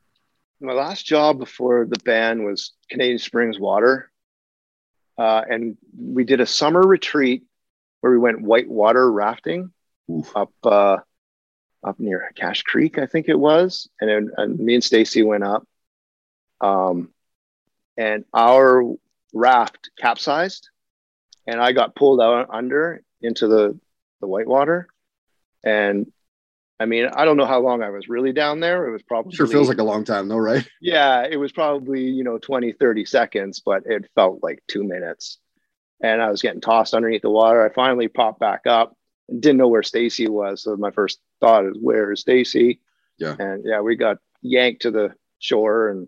my 0.61 0.73
last 0.73 1.06
job 1.06 1.39
before 1.39 1.85
the 1.85 2.00
band 2.00 2.45
was 2.45 2.73
Canadian 2.89 3.19
Springs 3.19 3.59
Water, 3.59 4.11
uh, 5.17 5.44
and 5.50 5.77
we 5.97 6.23
did 6.23 6.41
a 6.41 6.45
summer 6.45 6.81
retreat 6.81 7.44
where 8.01 8.11
we 8.11 8.17
went 8.17 8.41
whitewater 8.41 9.09
rafting 9.11 9.71
Oof. 10.11 10.35
up 10.35 10.51
uh, 10.63 10.97
up 11.83 12.00
near 12.00 12.31
Cache 12.35 12.63
Creek, 12.63 12.97
I 12.97 13.06
think 13.06 13.29
it 13.29 13.39
was, 13.39 13.89
and, 14.01 14.09
then, 14.09 14.31
and 14.38 14.59
me 14.59 14.75
and 14.75 14.83
Stacy 14.83 15.23
went 15.23 15.44
up, 15.44 15.65
um, 16.59 17.09
and 17.97 18.25
our 18.33 18.83
raft 19.33 19.91
capsized, 19.97 20.69
and 21.47 21.61
I 21.61 21.71
got 21.71 21.95
pulled 21.95 22.21
out 22.21 22.50
under 22.51 23.01
into 23.21 23.47
the 23.47 23.79
the 24.19 24.27
whitewater, 24.27 24.88
and 25.63 26.11
I 26.79 26.85
mean, 26.85 27.09
I 27.13 27.25
don't 27.25 27.35
know 27.35 27.45
how 27.45 27.59
long 27.59 27.83
I 27.83 27.89
was 27.89 28.07
really 28.07 28.31
down 28.31 28.61
there. 28.61 28.87
It 28.87 28.91
was 28.91 29.03
probably 29.03 29.35
sure 29.35 29.47
feels 29.47 29.67
like 29.67 29.79
a 29.79 29.83
long 29.83 30.05
time 30.05 30.27
though, 30.29 30.37
right? 30.37 30.67
Yeah, 30.81 31.25
it 31.29 31.35
was 31.35 31.51
probably, 31.51 32.03
you 32.03 32.23
know, 32.23 32.37
20, 32.37 32.71
30 32.73 33.05
seconds, 33.05 33.61
but 33.63 33.83
it 33.85 34.09
felt 34.15 34.39
like 34.42 34.63
two 34.68 34.83
minutes. 34.83 35.39
And 36.01 36.21
I 36.21 36.30
was 36.30 36.42
getting 36.42 36.61
tossed 36.61 36.94
underneath 36.94 37.21
the 37.21 37.30
water. 37.30 37.65
I 37.65 37.73
finally 37.73 38.07
popped 38.07 38.39
back 38.39 38.61
up 38.65 38.95
and 39.27 39.42
didn't 39.42 39.57
know 39.57 39.68
where 39.68 39.83
Stacy 39.83 40.30
was. 40.30 40.63
So 40.63 40.77
my 40.77 40.92
first 40.92 41.19
thought 41.42 41.65
is, 41.65 41.77
where 41.80 42.13
is 42.13 42.21
Stacy? 42.21 42.80
Yeah. 43.18 43.35
And 43.37 43.65
yeah, 43.65 43.81
we 43.81 43.97
got 43.97 44.18
yanked 44.42 44.83
to 44.83 44.92
the 44.92 45.13
shore 45.39 45.89
and 45.89 46.07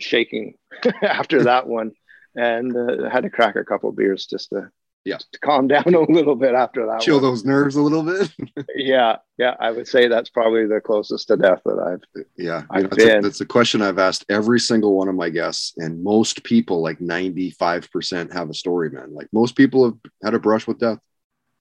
shaking 0.00 0.54
after 1.02 1.44
that 1.44 1.68
one, 1.68 1.92
and 2.34 2.76
uh, 2.76 3.08
had 3.08 3.22
to 3.22 3.30
crack 3.30 3.54
a 3.54 3.64
couple 3.64 3.92
beers 3.92 4.26
just 4.26 4.50
to 4.50 4.70
yeah 5.04 5.18
to 5.18 5.38
calm 5.40 5.68
down 5.68 5.94
a 5.94 6.00
little 6.00 6.36
bit 6.36 6.54
after 6.54 6.86
that. 6.86 7.00
Chill 7.00 7.16
one. 7.16 7.22
those 7.22 7.44
nerves 7.44 7.76
a 7.76 7.82
little 7.82 8.02
bit. 8.02 8.32
yeah, 8.74 9.16
yeah, 9.38 9.54
I 9.60 9.70
would 9.70 9.88
say 9.88 10.08
that's 10.08 10.30
probably 10.30 10.66
the 10.66 10.80
closest 10.80 11.28
to 11.28 11.36
death 11.36 11.60
that 11.64 11.78
I've. 11.78 12.24
Yeah, 12.36 12.62
I've 12.70 12.90
that's 12.90 12.96
been. 12.96 13.18
A, 13.18 13.22
that's 13.22 13.40
a 13.40 13.46
question 13.46 13.82
I've 13.82 13.98
asked 13.98 14.24
every 14.28 14.60
single 14.60 14.96
one 14.96 15.08
of 15.08 15.14
my 15.14 15.28
guests, 15.28 15.74
and 15.76 16.02
most 16.02 16.44
people, 16.44 16.82
like 16.82 17.00
ninety 17.00 17.50
five 17.50 17.90
percent, 17.90 18.32
have 18.32 18.50
a 18.50 18.54
story. 18.54 18.90
Man, 18.90 19.14
like 19.14 19.28
most 19.32 19.56
people 19.56 19.84
have 19.84 19.98
had 20.22 20.34
a 20.34 20.38
brush 20.38 20.66
with 20.66 20.78
death. 20.78 20.98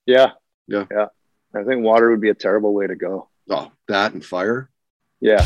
Yeah, 0.06 0.32
yeah. 0.68 0.86
Yeah. 0.92 1.08
I 1.54 1.64
think 1.64 1.84
water 1.84 2.10
would 2.10 2.22
be 2.22 2.30
a 2.30 2.34
terrible 2.34 2.74
way 2.74 2.88
to 2.88 2.96
go. 2.96 3.30
Oh, 3.50 3.72
that 3.88 4.14
and 4.14 4.24
fire? 4.24 4.70
Yeah. 5.20 5.46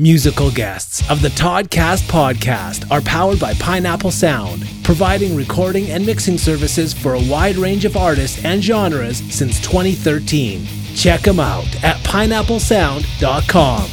Musical 0.00 0.50
guests 0.50 1.06
of 1.10 1.20
the 1.20 1.28
Toddcast 1.28 2.08
podcast 2.08 2.90
are 2.90 3.02
powered 3.02 3.38
by 3.38 3.52
Pineapple 3.52 4.10
Sound, 4.10 4.66
providing 4.82 5.36
recording 5.36 5.90
and 5.90 6.06
mixing 6.06 6.38
services 6.38 6.94
for 6.94 7.16
a 7.16 7.22
wide 7.24 7.56
range 7.56 7.84
of 7.84 7.98
artists 7.98 8.42
and 8.42 8.64
genres 8.64 9.18
since 9.30 9.60
2013. 9.60 10.66
Check 10.94 11.20
them 11.20 11.38
out 11.38 11.66
at 11.84 11.98
pineapplesound.com. 11.98 13.90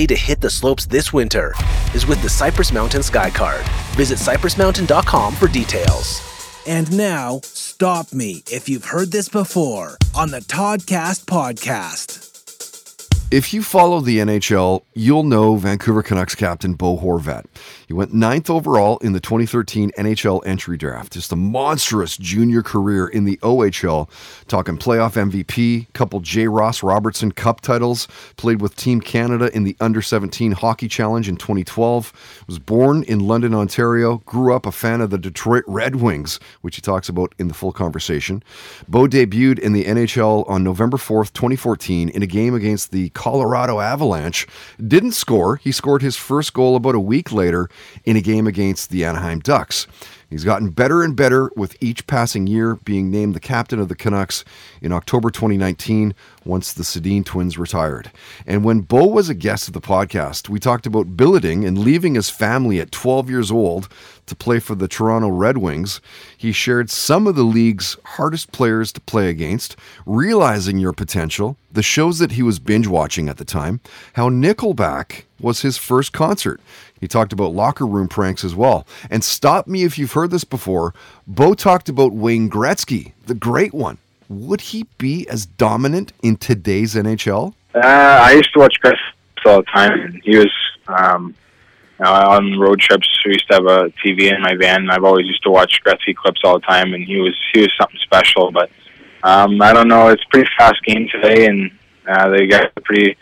way 0.00 0.06
to 0.06 0.16
hit 0.16 0.40
the 0.40 0.50
slopes 0.50 0.86
this 0.86 1.12
winter 1.12 1.54
is 1.94 2.06
with 2.06 2.22
the 2.22 2.28
Cypress 2.28 2.72
Mountain 2.72 3.02
Sky 3.02 3.30
Card. 3.30 3.62
Visit 3.96 4.18
cypressmountain.com 4.18 5.34
for 5.34 5.48
details. 5.48 6.22
And 6.66 6.96
now, 6.96 7.40
stop 7.42 8.12
me 8.12 8.42
if 8.50 8.68
you've 8.68 8.84
heard 8.84 9.12
this 9.12 9.28
before 9.28 9.98
on 10.14 10.30
the 10.30 10.40
Toddcast 10.40 11.24
podcast. 11.26 12.26
If 13.30 13.52
you 13.54 13.62
follow 13.62 14.00
the 14.00 14.18
NHL, 14.18 14.82
you'll 14.94 15.22
know 15.22 15.56
Vancouver 15.56 16.02
Canucks 16.02 16.34
captain 16.34 16.74
Bo 16.74 16.98
Horvat. 16.98 17.44
He 17.90 17.94
went 17.94 18.14
ninth 18.14 18.48
overall 18.48 18.98
in 18.98 19.14
the 19.14 19.20
2013 19.20 19.90
NHL 19.98 20.46
entry 20.46 20.76
draft. 20.76 21.12
Just 21.12 21.32
a 21.32 21.36
monstrous 21.36 22.16
junior 22.16 22.62
career 22.62 23.08
in 23.08 23.24
the 23.24 23.36
OHL. 23.38 24.08
Talking 24.46 24.78
playoff 24.78 25.14
MVP, 25.14 25.92
couple 25.92 26.20
J. 26.20 26.46
Ross 26.46 26.84
Robertson 26.84 27.32
Cup 27.32 27.62
titles, 27.62 28.06
played 28.36 28.60
with 28.60 28.76
Team 28.76 29.00
Canada 29.00 29.50
in 29.52 29.64
the 29.64 29.76
Under 29.80 30.02
17 30.02 30.52
Hockey 30.52 30.86
Challenge 30.86 31.28
in 31.28 31.34
2012. 31.34 32.44
Was 32.46 32.60
born 32.60 33.02
in 33.02 33.26
London, 33.26 33.56
Ontario. 33.56 34.18
Grew 34.18 34.54
up 34.54 34.66
a 34.66 34.70
fan 34.70 35.00
of 35.00 35.10
the 35.10 35.18
Detroit 35.18 35.64
Red 35.66 35.96
Wings, 35.96 36.38
which 36.60 36.76
he 36.76 36.82
talks 36.82 37.08
about 37.08 37.34
in 37.40 37.48
the 37.48 37.54
full 37.54 37.72
conversation. 37.72 38.44
Bo 38.86 39.08
debuted 39.08 39.58
in 39.58 39.72
the 39.72 39.86
NHL 39.86 40.48
on 40.48 40.62
November 40.62 40.96
4th, 40.96 41.32
2014, 41.32 42.08
in 42.10 42.22
a 42.22 42.28
game 42.28 42.54
against 42.54 42.92
the 42.92 43.08
Colorado 43.08 43.80
Avalanche. 43.80 44.46
Didn't 44.78 45.10
score. 45.10 45.56
He 45.56 45.72
scored 45.72 46.02
his 46.02 46.14
first 46.14 46.52
goal 46.52 46.76
about 46.76 46.94
a 46.94 47.00
week 47.00 47.32
later 47.32 47.68
in 48.04 48.16
a 48.16 48.20
game 48.20 48.46
against 48.46 48.90
the 48.90 49.04
Anaheim 49.04 49.40
Ducks. 49.40 49.86
He's 50.30 50.44
gotten 50.44 50.70
better 50.70 51.02
and 51.02 51.16
better 51.16 51.50
with 51.56 51.76
each 51.80 52.06
passing 52.06 52.46
year, 52.46 52.76
being 52.76 53.10
named 53.10 53.34
the 53.34 53.40
captain 53.40 53.80
of 53.80 53.88
the 53.88 53.96
Canucks 53.96 54.44
in 54.80 54.92
October 54.92 55.28
2019 55.28 56.14
once 56.44 56.72
the 56.72 56.84
Sedin 56.84 57.24
twins 57.24 57.58
retired. 57.58 58.12
And 58.46 58.64
when 58.64 58.80
Bo 58.80 59.06
was 59.06 59.28
a 59.28 59.34
guest 59.34 59.66
of 59.66 59.74
the 59.74 59.80
podcast, 59.80 60.48
we 60.48 60.60
talked 60.60 60.86
about 60.86 61.16
billeting 61.16 61.64
and 61.64 61.78
leaving 61.78 62.14
his 62.14 62.30
family 62.30 62.78
at 62.78 62.92
12 62.92 63.28
years 63.28 63.50
old 63.50 63.88
to 64.30 64.34
play 64.34 64.58
for 64.58 64.74
the 64.74 64.88
Toronto 64.88 65.28
Red 65.28 65.58
Wings. 65.58 66.00
He 66.36 66.50
shared 66.52 66.88
some 66.88 67.26
of 67.26 67.36
the 67.36 67.42
league's 67.42 67.96
hardest 68.04 68.50
players 68.52 68.90
to 68.92 69.00
play 69.02 69.28
against, 69.28 69.76
realizing 70.06 70.78
your 70.78 70.92
potential, 70.92 71.56
the 71.70 71.82
shows 71.82 72.18
that 72.18 72.32
he 72.32 72.42
was 72.42 72.58
binge 72.58 72.86
watching 72.86 73.28
at 73.28 73.36
the 73.36 73.44
time, 73.44 73.80
how 74.14 74.30
Nickelback 74.30 75.24
was 75.38 75.60
his 75.60 75.76
first 75.76 76.12
concert. 76.12 76.60
He 77.00 77.08
talked 77.08 77.32
about 77.32 77.52
locker 77.52 77.86
room 77.86 78.08
pranks 78.08 78.44
as 78.44 78.54
well. 78.54 78.86
And 79.10 79.22
stop 79.22 79.66
me 79.66 79.84
if 79.84 79.98
you've 79.98 80.12
heard 80.12 80.30
this 80.30 80.44
before. 80.44 80.94
Bo 81.26 81.54
talked 81.54 81.88
about 81.88 82.12
Wayne 82.12 82.48
Gretzky, 82.48 83.12
the 83.26 83.34
great 83.34 83.74
one. 83.74 83.98
Would 84.28 84.60
he 84.60 84.86
be 84.96 85.28
as 85.28 85.44
dominant 85.44 86.12
in 86.22 86.36
today's 86.36 86.94
NHL? 86.94 87.54
Uh, 87.74 87.80
I 87.80 88.32
used 88.32 88.52
to 88.54 88.60
watch 88.60 88.76
Gretzky 88.82 88.96
all 89.46 89.58
the 89.58 89.62
time. 89.64 90.20
He 90.22 90.36
was 90.36 90.52
um, 90.88 91.34
you 92.00 92.06
on 92.06 92.58
road 92.58 92.80
trips. 92.80 93.08
We 93.24 93.32
used 93.32 93.48
to 93.48 93.54
have 93.54 93.66
a 93.66 93.92
TV 94.04 94.32
in 94.32 94.40
my 94.42 94.54
van, 94.56 94.82
and 94.82 94.90
I've 94.90 95.04
always 95.04 95.26
used 95.26 95.42
to 95.44 95.50
watch 95.50 95.80
Gretzky 95.84 96.14
clips 96.14 96.40
all 96.44 96.58
the 96.58 96.66
time. 96.66 96.94
And 96.94 97.04
he 97.04 97.16
was 97.16 97.36
he 97.52 97.60
was 97.60 97.72
something 97.78 98.00
special. 98.02 98.50
But 98.50 98.70
um, 99.22 99.60
I 99.60 99.72
don't 99.72 99.88
know. 99.88 100.08
It's 100.08 100.22
a 100.22 100.30
pretty 100.30 100.50
fast 100.56 100.82
game 100.84 101.08
today, 101.12 101.46
and 101.46 101.70
uh, 102.08 102.30
they 102.30 102.46
got 102.46 102.74
pretty 102.84 103.16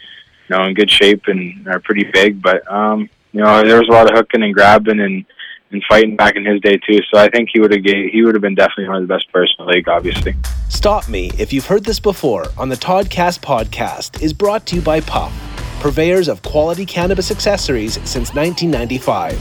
you 0.49 0.57
know 0.57 0.65
in 0.65 0.75
good 0.75 0.91
shape 0.91 1.25
and 1.27 1.67
are 1.69 1.81
pretty 1.81 2.09
big. 2.13 2.41
But 2.41 2.71
um, 2.71 3.09
you 3.33 3.43
know, 3.43 3.63
there 3.63 3.79
was 3.79 3.89
a 3.89 3.93
lot 3.93 4.11
of 4.11 4.17
hooking 4.17 4.43
and 4.43 4.55
grabbing 4.55 5.01
and 5.01 5.25
and 5.71 5.83
fighting 5.89 6.17
back 6.17 6.37
in 6.37 6.45
his 6.45 6.61
day 6.61 6.79
too. 6.79 6.99
So 7.13 7.21
I 7.21 7.29
think 7.29 7.51
he 7.53 7.61
would 7.61 7.73
have 7.73 7.85
he 7.85 8.23
would 8.23 8.35
have 8.35 8.43
been 8.43 8.55
definitely 8.55 8.89
one 8.89 9.03
of 9.03 9.09
the 9.09 9.15
best 9.15 9.31
players 9.31 9.55
in 9.59 9.67
the 9.67 9.73
league, 9.73 9.89
obviously. 9.89 10.35
Stop 10.69 11.09
Me 11.09 11.31
If 11.39 11.53
You've 11.53 11.67
Heard 11.67 11.85
This 11.85 12.01
Before 12.01 12.47
on 12.57 12.69
the 12.69 12.77
Toddcast 12.77 13.41
podcast 13.41 14.23
is 14.23 14.33
brought 14.33 14.67
to 14.67 14.77
you 14.77 14.83
by 14.83 15.01
Puff, 15.01 15.33
purveyors 15.81 16.29
of 16.29 16.43
quality 16.43 16.85
cannabis 16.85 17.31
accessories 17.31 17.95
since 18.09 18.35
1995. 18.35 19.41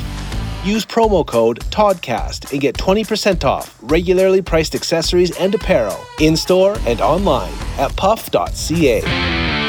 Use 0.65 0.85
promo 0.85 1.25
code 1.25 1.59
TODCAST 1.71 2.51
and 2.51 2.61
get 2.61 2.75
20% 2.75 3.43
off 3.43 3.77
regularly 3.81 4.41
priced 4.41 4.75
accessories 4.75 5.35
and 5.37 5.55
apparel 5.55 5.99
in 6.19 6.35
store 6.35 6.77
and 6.85 7.01
online 7.01 7.53
at 7.77 7.95
puff.ca. 7.95 9.66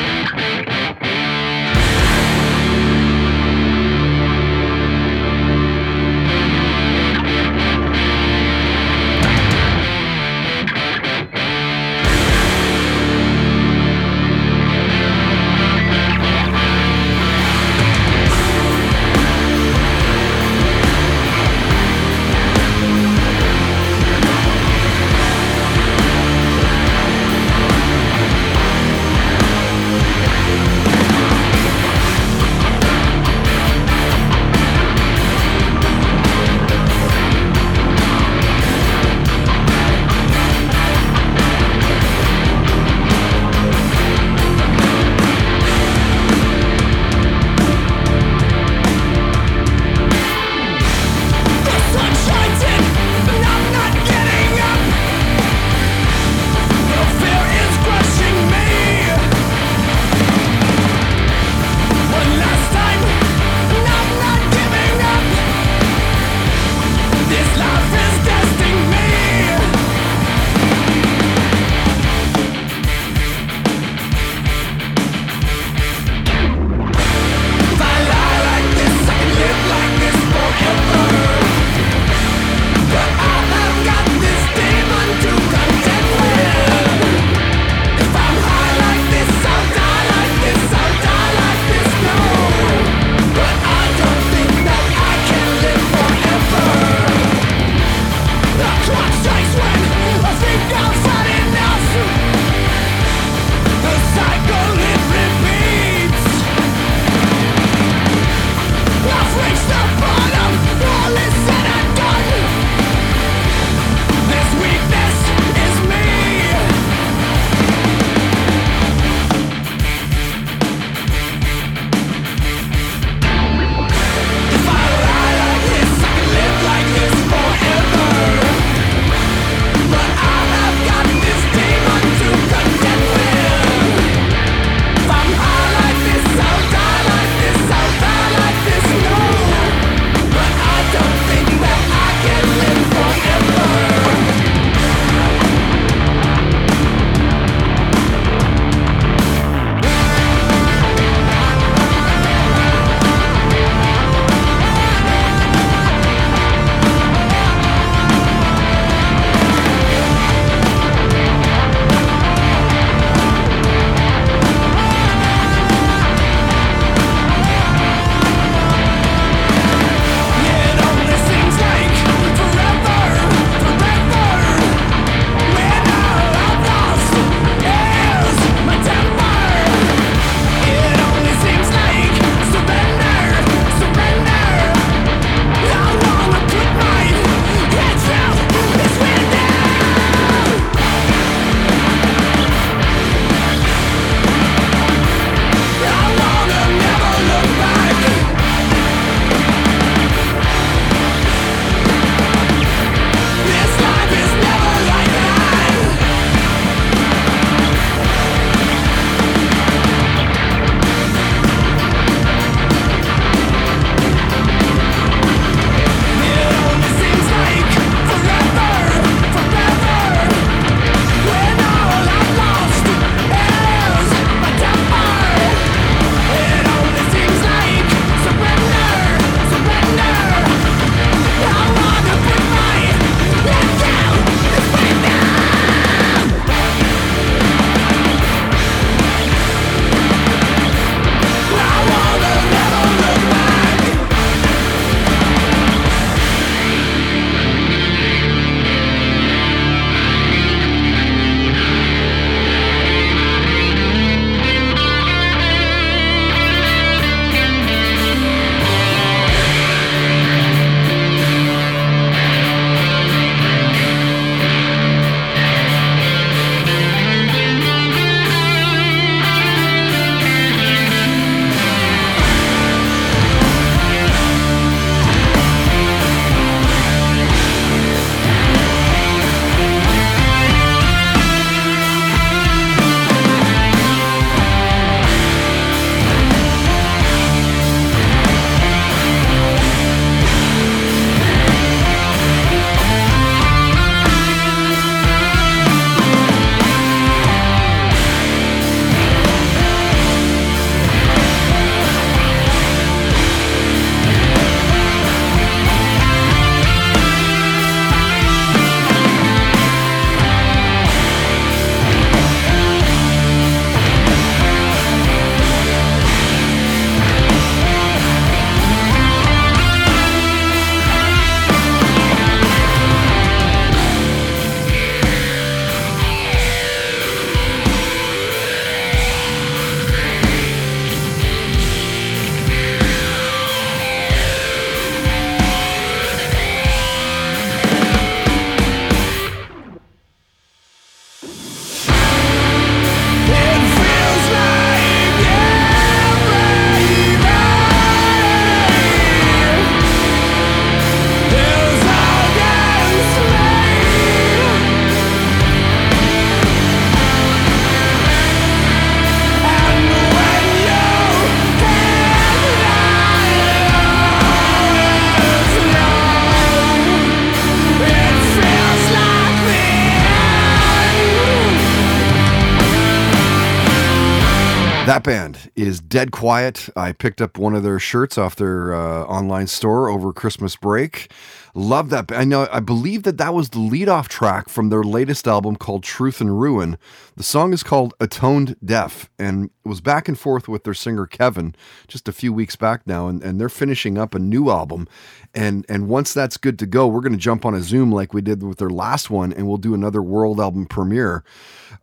Dead 375.89 376.13
Quiet. 376.13 376.69
I 376.77 376.93
picked 376.93 377.23
up 377.23 377.39
one 377.39 377.55
of 377.55 377.63
their 377.63 377.79
shirts 377.79 378.19
off 378.19 378.37
their 378.37 378.75
uh, 378.75 379.05
online 379.05 379.47
store 379.47 379.89
over 379.89 380.13
Christmas 380.13 380.55
break. 380.55 381.11
Love 381.55 381.91
that. 381.91 382.13
I 382.13 382.25
know. 382.25 382.47
I 382.53 382.61
believe 382.61 383.03
that 383.05 383.17
that 383.17 383.35
was 383.35 383.49
the 383.49 383.59
lead-off 383.59 384.07
track 384.09 384.49
from 384.49 384.69
their 384.69 384.85
latest 384.85 385.27
album 385.27 385.57
called 385.57 385.83
Truth 385.83 386.21
and 386.21 386.41
Ruin. 386.41 386.79
The 387.17 387.23
song 387.23 387.53
is 387.53 387.63
called 387.63 387.95
Atoned 388.01 388.57
Deaf, 388.65 389.11
and 389.19 389.51
was 389.65 389.81
back 389.81 390.09
and 390.09 390.19
forth 390.19 390.47
with 390.47 390.65
their 390.65 390.75
singer 390.75 391.07
Kevin 391.07 391.55
just 391.89 392.07
a 392.07 392.13
few 392.13 392.33
weeks 392.33 392.55
back 392.55 392.87
now, 392.87 393.09
and, 393.09 393.23
and 393.23 393.41
they're 393.41 393.49
finishing 393.49 393.99
up 393.99 394.15
a 394.15 394.19
new 394.19 394.51
album. 394.51 394.87
And 395.35 395.65
and 395.69 395.89
once 395.89 396.13
that's 396.13 396.37
good 396.37 396.59
to 396.61 396.67
go, 396.67 396.87
we're 396.87 397.01
going 397.01 397.13
to 397.13 397.19
jump 397.19 397.45
on 397.45 397.55
a 397.55 397.63
Zoom 397.63 397.91
like 397.91 398.13
we 398.15 398.21
did 398.21 398.43
with 398.43 398.59
their 398.59 398.71
last 398.71 399.11
one, 399.11 399.33
and 399.33 399.49
we'll 399.49 399.57
do 399.57 399.75
another 399.75 400.03
world 400.03 400.39
album 400.39 400.67
premiere. 400.67 401.25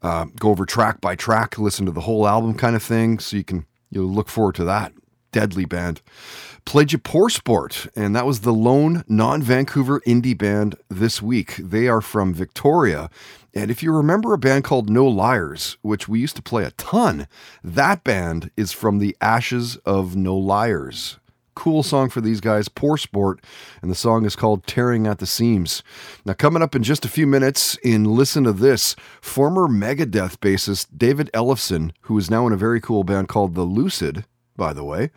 Uh, 0.01 0.25
go 0.39 0.51
over 0.51 0.65
track 0.65 1.01
by 1.01 1.15
track, 1.15 1.57
listen 1.57 1.85
to 1.85 1.91
the 1.91 2.01
whole 2.01 2.27
album, 2.27 2.53
kind 2.53 2.75
of 2.75 2.83
thing. 2.83 3.19
So 3.19 3.35
you 3.35 3.43
can 3.43 3.65
you'll 3.95 4.13
look 4.13 4.29
forward 4.29 4.55
to 4.55 4.65
that. 4.65 4.93
Deadly 5.31 5.65
band. 5.65 6.01
Played 6.65 6.91
you 6.91 6.97
Poor 6.97 7.29
Sport, 7.29 7.87
and 7.95 8.15
that 8.15 8.25
was 8.25 8.41
the 8.41 8.53
lone 8.53 9.03
non 9.07 9.41
Vancouver 9.41 10.01
indie 10.01 10.37
band 10.37 10.75
this 10.89 11.21
week. 11.21 11.55
They 11.57 11.87
are 11.87 12.01
from 12.01 12.33
Victoria. 12.33 13.09
And 13.53 13.71
if 13.71 13.81
you 13.81 13.93
remember 13.93 14.33
a 14.33 14.37
band 14.37 14.63
called 14.63 14.89
No 14.89 15.05
Liars, 15.05 15.77
which 15.81 16.07
we 16.07 16.19
used 16.19 16.35
to 16.35 16.41
play 16.41 16.63
a 16.63 16.71
ton, 16.71 17.27
that 17.63 18.03
band 18.03 18.51
is 18.57 18.71
from 18.71 18.99
the 18.99 19.15
ashes 19.21 19.77
of 19.77 20.15
No 20.15 20.35
Liars. 20.35 21.19
Cool 21.55 21.83
song 21.83 22.09
for 22.09 22.21
these 22.21 22.41
guys, 22.41 22.67
Poor 22.67 22.97
Sport, 22.97 23.43
and 23.81 23.89
the 23.89 23.95
song 23.95 24.25
is 24.25 24.35
called 24.35 24.67
Tearing 24.67 25.07
at 25.07 25.19
the 25.19 25.25
Seams. 25.25 25.83
Now, 26.25 26.33
coming 26.33 26.61
up 26.61 26.75
in 26.75 26.83
just 26.83 27.05
a 27.05 27.09
few 27.09 27.25
minutes 27.25 27.77
in 27.77 28.03
Listen 28.03 28.43
to 28.43 28.51
This, 28.51 28.95
former 29.21 29.67
Megadeth 29.67 30.37
bassist 30.37 30.87
David 30.95 31.29
Ellefson, 31.33 31.91
who 32.01 32.17
is 32.17 32.29
now 32.29 32.45
in 32.45 32.53
a 32.53 32.57
very 32.57 32.81
cool 32.81 33.03
band 33.03 33.29
called 33.29 33.55
The 33.55 33.63
Lucid, 33.63 34.25
by 34.57 34.73
the 34.73 34.83
way, 34.83 35.11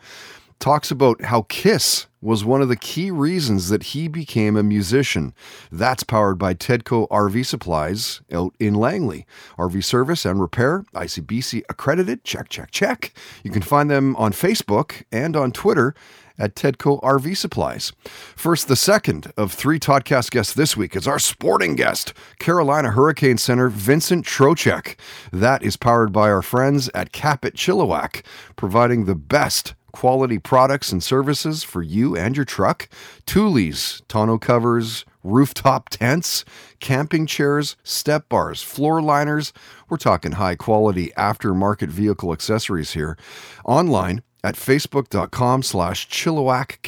talks 0.59 0.91
about 0.91 1.23
how 1.25 1.43
Kiss 1.43 2.07
was 2.21 2.45
one 2.45 2.61
of 2.61 2.69
the 2.69 2.77
key 2.77 3.11
reasons 3.11 3.69
that 3.69 3.85
he 3.85 4.09
became 4.09 4.57
a 4.57 4.63
musician. 4.63 5.33
That's 5.71 6.03
powered 6.03 6.39
by 6.39 6.55
Tedco 6.55 7.07
RV 7.09 7.47
Supplies 7.47 8.21
out 8.33 8.55
in 8.59 8.75
Langley. 8.75 9.27
RV 9.57 9.85
service 9.85 10.25
and 10.25 10.41
repair, 10.41 10.85
ICBC 10.95 11.63
accredited, 11.69 12.25
check, 12.25 12.49
check, 12.49 12.71
check. 12.71 13.13
You 13.45 13.51
can 13.51 13.63
find 13.63 13.89
them 13.89 14.17
on 14.17 14.33
Facebook 14.33 15.05
and 15.13 15.37
on 15.37 15.53
Twitter 15.53 15.95
at 16.39 16.55
Tedco 16.55 17.01
RV 17.03 17.37
Supplies. 17.37 17.93
First, 18.37 18.69
the 18.69 18.77
second 18.77 19.33
of 19.37 19.53
three 19.53 19.79
Toddcast 19.79 20.31
guests 20.31 20.55
this 20.55 20.77
week 20.77 20.95
is 20.95 21.09
our 21.09 21.19
sporting 21.19 21.75
guest, 21.75 22.15
Carolina 22.39 22.91
Hurricane 22.91 23.39
Center 23.39 23.69
Vincent 23.69 24.25
Trocheck. 24.25 24.97
That 25.33 25.63
is 25.63 25.77
powered 25.77 26.13
by 26.13 26.31
our 26.31 26.43
friends 26.43 26.89
at 26.95 27.13
Cap-It 27.13 27.55
Chilliwack, 27.55 28.23
providing 28.57 29.05
the 29.05 29.15
best 29.15 29.75
quality 29.93 30.39
products 30.39 30.93
and 30.93 31.03
services 31.03 31.65
for 31.65 31.83
you 31.83 32.17
and 32.17 32.37
your 32.37 32.45
truck. 32.45 32.89
Thule's, 33.27 34.03
tonneau 34.09 34.41
covers, 34.41 35.05
rooftop 35.25 35.89
tents, 35.89 36.45
camping 36.81 37.27
chairs, 37.27 37.77
step 37.83 38.29
bars, 38.29 38.63
floor 38.63 39.03
liners. 39.03 39.53
We're 39.89 39.97
talking 39.97 40.33
high 40.33 40.55
quality 40.55 41.13
aftermarket 41.17 41.89
vehicle 41.89 42.33
accessories 42.33 42.93
here. 42.93 43.17
Online 43.65 44.23
at 44.45 44.55
facebook.com 44.55 45.63
slash 45.63 46.09
Chilliwack. 46.09 46.79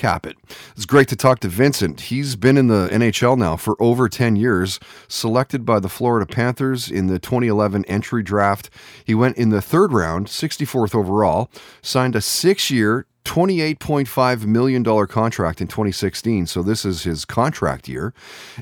It's 0.77 0.87
great 0.87 1.09
to 1.09 1.17
talk 1.17 1.41
to 1.41 1.49
Vincent. 1.49 2.03
He's 2.03 2.37
been 2.37 2.57
in 2.57 2.69
the 2.69 2.89
NHL 2.91 3.37
now 3.37 3.57
for 3.57 3.77
over 3.81 4.09
10 4.09 4.37
years, 4.37 4.79
selected 5.09 5.65
by 5.65 5.81
the 5.81 5.89
Florida 5.89 6.27
Panthers 6.27 6.91
in 6.91 7.07
the 7.09 7.19
2011 7.19 7.85
entry 7.87 8.23
draft. 8.23 8.71
He 9.05 9.15
went 9.15 9.37
in 9.37 9.51
the 9.51 9.63
third 9.63 9.93
round, 9.93 10.27
64th 10.27 10.95
overall, 10.95 11.51
signed 11.83 12.17
a 12.17 12.21
six 12.21 12.71
year, 12.71 13.07
$28.5 13.25 14.47
million 14.47 14.85
contract 15.07 15.61
in 15.61 15.69
2016. 15.69 16.47
So 16.47 16.63
this 16.63 16.85
is 16.85 17.03
his 17.05 17.25
contract 17.25 17.89
year. 17.89 18.13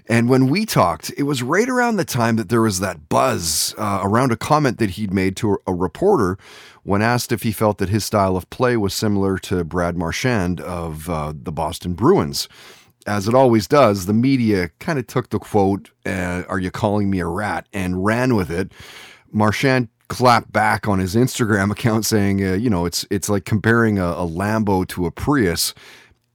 And 0.09 0.29
when 0.29 0.49
we 0.49 0.67
talked, 0.67 1.13
it 1.17 1.25
was 1.25 1.43
right 1.43 1.69
around 1.69 1.97
the 1.97 2.05
time 2.05 2.37
that 2.37 2.49
there 2.49 2.63
was 2.63 2.81
that 2.81 3.09
buzz 3.09 3.75
uh, 3.79 4.01
around 4.03 4.33
a 4.33 4.37
comment 4.37 4.79
that 4.79 4.91
he'd 4.91 5.13
made 5.13 5.37
to 5.37 5.59
a 5.67 5.75
reporter 5.75 6.39
when 6.83 7.03
asked 7.03 7.33
if 7.33 7.43
he 7.43 7.53
felt 7.53 7.79
that 7.79 7.89
his 7.89 8.05
style 8.05 8.37
of 8.37 8.49
play 8.51 8.77
was 8.77 8.95
similar 8.95 9.39
to 9.39 9.65
Brad 9.65 9.97
Marchand 9.97 10.61
of 10.61 11.09
uh, 11.09 11.33
the 11.35 11.53
Boston 11.53 11.95
Bruins. 11.95 12.49
As 13.07 13.27
it 13.29 13.35
always 13.35 13.67
does, 13.67 14.07
the 14.07 14.13
media 14.13 14.71
kind 14.81 14.99
of 14.99 15.07
took 15.07 15.31
the 15.31 15.39
quote, 15.39 15.91
uh, 16.05 16.43
Are 16.49 16.59
you 16.59 16.71
calling 16.71 17.09
me 17.11 17.21
a 17.21 17.27
rat? 17.27 17.67
and 17.73 18.05
ran 18.05 18.35
with 18.35 18.51
it. 18.51 18.73
Marchand 19.31 19.89
clapped 20.09 20.53
back 20.53 20.89
on 20.89 20.99
his 20.99 21.15
Instagram 21.15 21.71
account 21.71 22.05
saying, 22.05 22.45
uh, 22.45 22.55
you 22.55 22.71
know, 22.71 22.87
it's 22.87 23.07
it's 23.11 23.29
like 23.29 23.45
comparing 23.45 23.99
a, 23.99 24.07
a 24.07 24.27
Lambo 24.27 24.87
to 24.89 25.07
a 25.07 25.11
Prius, 25.11 25.75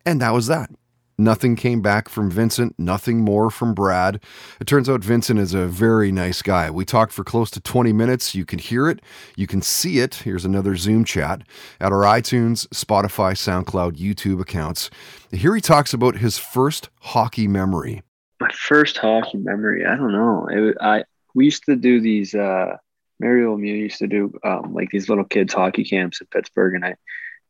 and 0.05 0.21
that 0.21 0.33
was 0.33 0.47
that. 0.47 0.69
Nothing 1.17 1.55
came 1.55 1.81
back 1.81 2.09
from 2.09 2.31
Vincent, 2.31 2.73
nothing 2.79 3.19
more 3.19 3.51
from 3.51 3.75
Brad. 3.75 4.19
It 4.59 4.65
turns 4.65 4.89
out 4.89 5.03
Vincent 5.03 5.39
is 5.39 5.53
a 5.53 5.67
very 5.67 6.11
nice 6.11 6.41
guy. 6.41 6.71
We 6.71 6.85
talked 6.85 7.13
for 7.13 7.23
close 7.23 7.51
to 7.51 7.61
20 7.61 7.93
minutes. 7.93 8.33
You 8.33 8.45
can 8.45 8.57
hear 8.57 8.89
it, 8.89 8.99
you 9.35 9.45
can 9.45 9.61
see 9.61 9.99
it. 9.99 10.15
Here's 10.15 10.43
another 10.43 10.75
Zoom 10.75 11.05
chat 11.05 11.43
at 11.79 11.91
our 11.91 12.01
iTunes, 12.01 12.67
Spotify, 12.69 13.33
SoundCloud, 13.33 13.97
YouTube 13.97 14.41
accounts. 14.41 14.89
Here 15.31 15.53
he 15.53 15.61
talks 15.61 15.93
about 15.93 16.17
his 16.17 16.39
first 16.39 16.89
hockey 17.01 17.47
memory. 17.47 18.01
My 18.39 18.49
first 18.51 18.97
hockey 18.97 19.37
memory, 19.37 19.85
I 19.85 19.95
don't 19.95 20.11
know. 20.11 20.47
It, 20.49 20.77
I 20.81 21.03
we 21.35 21.45
used 21.45 21.63
to 21.65 21.75
do 21.75 22.01
these 22.01 22.33
uh 22.33 22.77
Mario 23.19 23.55
Lemieux 23.55 23.79
used 23.79 23.99
to 23.99 24.07
do 24.07 24.33
um, 24.43 24.73
like 24.73 24.89
these 24.89 25.09
little 25.09 25.23
kids 25.23 25.53
hockey 25.53 25.83
camps 25.83 26.21
in 26.21 26.27
Pittsburgh, 26.27 26.75
and 26.75 26.85
I 26.85 26.95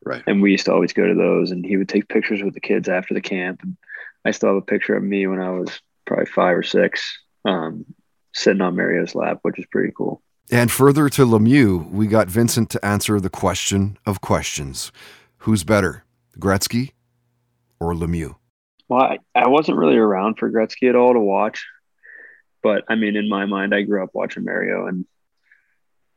right. 0.04 0.22
And 0.26 0.42
we 0.42 0.52
used 0.52 0.66
to 0.66 0.72
always 0.72 0.92
go 0.92 1.06
to 1.06 1.14
those, 1.14 1.50
and 1.50 1.64
he 1.64 1.76
would 1.76 1.88
take 1.88 2.08
pictures 2.08 2.42
with 2.42 2.54
the 2.54 2.60
kids 2.60 2.88
after 2.88 3.14
the 3.14 3.20
camp. 3.20 3.62
And 3.62 3.76
I 4.24 4.30
still 4.30 4.50
have 4.50 4.58
a 4.58 4.62
picture 4.62 4.96
of 4.96 5.02
me 5.02 5.26
when 5.26 5.40
I 5.40 5.50
was 5.50 5.80
probably 6.04 6.26
five 6.26 6.56
or 6.56 6.62
six, 6.62 7.18
um, 7.44 7.84
sitting 8.34 8.62
on 8.62 8.76
Mario's 8.76 9.14
lap, 9.14 9.38
which 9.42 9.58
is 9.58 9.66
pretty 9.66 9.92
cool. 9.96 10.22
And 10.50 10.70
further 10.70 11.08
to 11.08 11.24
Lemieux, 11.24 11.90
we 11.90 12.06
got 12.06 12.28
Vincent 12.28 12.68
to 12.70 12.84
answer 12.84 13.18
the 13.18 13.30
question 13.30 13.98
of 14.04 14.20
questions: 14.20 14.92
Who's 15.38 15.64
better, 15.64 16.04
Gretzky 16.38 16.92
or 17.80 17.94
Lemieux? 17.94 18.36
Well, 18.88 19.02
I, 19.02 19.18
I 19.34 19.48
wasn't 19.48 19.78
really 19.78 19.96
around 19.96 20.38
for 20.38 20.50
Gretzky 20.50 20.90
at 20.90 20.96
all 20.96 21.14
to 21.14 21.20
watch, 21.20 21.66
but 22.62 22.84
I 22.88 22.96
mean, 22.96 23.16
in 23.16 23.28
my 23.28 23.46
mind, 23.46 23.74
I 23.74 23.82
grew 23.82 24.04
up 24.04 24.10
watching 24.12 24.44
Mario, 24.44 24.86
and 24.86 25.06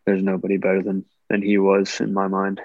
there's 0.08 0.24
nobody 0.24 0.58
better 0.58 0.82
than 0.82 1.06
than 1.30 1.42
he 1.44 1.58
was 1.60 2.00
in 2.00 2.14
my 2.14 2.28
mind. 2.28 2.62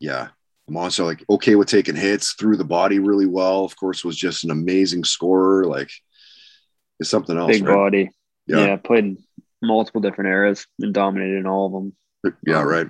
Yeah. 0.00 0.28
Also 0.74 1.04
like 1.04 1.22
okay 1.30 1.54
with 1.54 1.68
taking 1.68 1.94
hits 1.94 2.32
through 2.32 2.56
the 2.56 2.64
body 2.64 2.98
really 2.98 3.26
well. 3.26 3.64
Of 3.64 3.76
course, 3.76 4.04
was 4.04 4.16
just 4.16 4.42
an 4.42 4.50
amazing 4.50 5.04
scorer. 5.04 5.64
Like 5.64 5.90
it's 6.98 7.10
something 7.10 7.36
else. 7.36 7.52
Big 7.52 7.64
right? 7.64 7.74
body. 7.74 8.10
Yeah. 8.46 8.66
yeah. 8.66 8.76
Played 8.76 9.04
in 9.04 9.18
multiple 9.62 10.00
different 10.00 10.30
eras 10.30 10.66
and 10.80 10.92
dominated 10.92 11.36
in 11.36 11.46
all 11.46 11.66
of 11.66 11.72
them. 11.72 12.36
Yeah, 12.44 12.60
um, 12.60 12.66
right. 12.66 12.86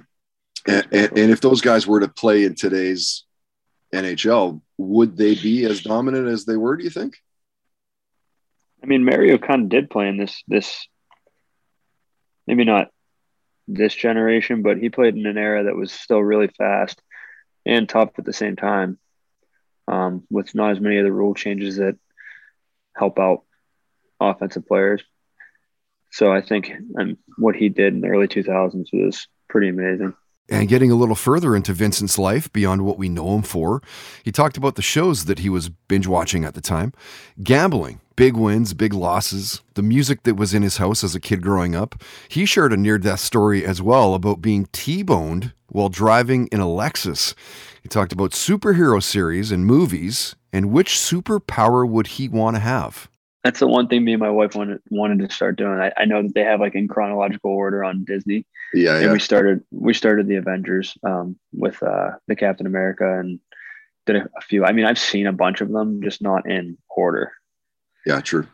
And, 0.67 0.87
and, 0.93 1.19
and 1.19 1.31
if 1.31 1.41
those 1.41 1.61
guys 1.61 1.87
were 1.87 2.01
to 2.01 2.09
play 2.09 2.45
in 2.45 2.55
today's 2.55 3.25
NHL, 3.95 4.63
would 4.79 5.17
they 5.17 5.35
be 5.35 5.65
as 5.65 5.83
dominant 5.83 6.29
as 6.29 6.45
they 6.45 6.57
were? 6.57 6.77
Do 6.77 6.85
you 6.85 6.91
think? 6.91 7.17
I 8.83 8.87
mean, 8.87 9.05
Mario 9.05 9.39
kind 9.39 9.65
of 9.65 9.69
did 9.69 9.91
play 9.91 10.09
in 10.09 10.17
this 10.17 10.43
this 10.47 10.87
maybe 12.47 12.65
not 12.65 12.89
this 13.69 13.95
generation, 13.95 14.63
but 14.63 14.79
he 14.79 14.91
played 14.91 15.17
in 15.17 15.27
an 15.27 15.39
era 15.39 15.65
that 15.65 15.77
was 15.77 15.93
still 15.93 16.23
really 16.23 16.49
fast 16.49 17.01
and 17.65 17.89
tough 17.89 18.11
at 18.19 18.25
the 18.25 18.33
same 18.33 18.57
time, 18.57 18.99
um, 19.89 20.25
with 20.31 20.55
not 20.55 20.73
as 20.73 20.81
many 20.81 20.99
of 20.99 21.05
the 21.05 21.13
rule 21.13 21.35
changes 21.35 21.77
that 21.77 21.97
help 22.95 23.19
out 23.19 23.43
offensive 24.21 24.67
players. 24.67 25.03
So 26.13 26.33
I 26.33 26.41
think 26.41 26.73
um, 26.99 27.19
what 27.37 27.57
he 27.57 27.69
did 27.69 27.93
in 27.93 28.01
the 28.01 28.09
early 28.09 28.29
2000s 28.29 28.87
was 28.93 29.27
pretty 29.49 29.69
amazing. 29.69 30.15
And 30.49 30.69
getting 30.69 30.93
a 30.93 30.95
little 30.95 31.17
further 31.17 31.57
into 31.57 31.73
Vincent's 31.73 32.19
life 32.19 32.53
beyond 32.53 32.83
what 32.83 32.99
we 32.99 33.09
know 33.09 33.35
him 33.35 33.43
for, 33.43 33.83
he 34.23 34.31
talked 34.31 34.57
about 34.57 34.77
the 34.77 34.83
shows 34.83 35.25
that 35.25 35.41
he 35.41 35.49
was 35.49 35.69
binge 35.69 36.07
watching 36.07 36.45
at 36.45 36.55
the 36.55 36.61
time, 36.61 36.93
gambling, 37.43 38.01
big 38.15 38.37
wins, 38.37 38.73
big 38.73 38.95
losses, 38.95 39.63
the 39.75 39.83
music 39.83 40.23
that 40.23 40.37
was 40.37 40.55
in 40.55 40.63
his 40.63 40.77
house 40.77 41.03
as 41.03 41.15
a 41.17 41.21
kid 41.21 41.43
growing 41.43 41.75
up. 41.75 42.01
He 42.29 42.47
shared 42.47 42.73
a 42.73 42.77
near 42.77 42.97
death 42.97 43.21
story 43.21 43.65
as 43.65 43.83
well 43.83 44.15
about 44.15 44.41
being 44.41 44.69
T 44.73 45.03
boned 45.03 45.53
while 45.69 45.89
driving 45.89 46.47
in 46.49 46.61
a 46.61 46.67
Lexus. 46.67 47.35
He 47.83 47.89
talked 47.89 48.13
about 48.13 48.31
superhero 48.31 49.03
series 49.03 49.51
and 49.51 49.67
movies 49.67 50.37
and 50.53 50.71
which 50.71 50.95
superpower 50.95 51.89
would 51.89 52.07
he 52.07 52.29
want 52.29 52.57
to 52.57 52.61
have. 52.61 53.09
That's 53.47 53.61
the 53.61 53.69
one 53.69 53.87
thing 53.87 54.03
me 54.03 54.13
and 54.13 54.21
my 54.21 54.29
wife 54.29 54.57
wanted 54.57 54.81
wanted 54.91 55.21
to 55.21 55.33
start 55.33 55.55
doing. 55.57 55.79
I, 55.79 55.93
I 55.97 56.05
know 56.05 56.21
that 56.21 56.35
they 56.35 56.43
have 56.43 56.59
like 56.59 56.75
in 56.75 56.89
chronological 56.89 57.53
order 57.53 57.85
on 57.85 58.03
Disney. 58.03 58.45
Yeah, 58.75 58.97
and 58.97 59.05
yeah. 59.05 59.13
we 59.13 59.21
started 59.21 59.63
we 59.71 59.95
started 59.95 60.27
the 60.27 60.35
Avengers 60.35 60.99
um, 61.05 61.39
with 61.53 61.81
uh, 61.81 62.17
the 62.27 62.35
Captain 62.35 62.67
America 62.67 63.21
and 63.21 63.39
did 64.05 64.17
a, 64.17 64.29
a 64.37 64.41
few. 64.41 64.65
I 64.65 64.73
mean, 64.73 64.85
I've 64.85 64.99
seen 64.99 65.29
a 65.29 65.33
bunch 65.33 65.61
of 65.61 65.71
them, 65.71 66.03
just 66.03 66.21
not 66.21 66.51
in 66.51 66.77
order. 66.91 67.35
Yeah, 68.05 68.21
true. 68.21 68.49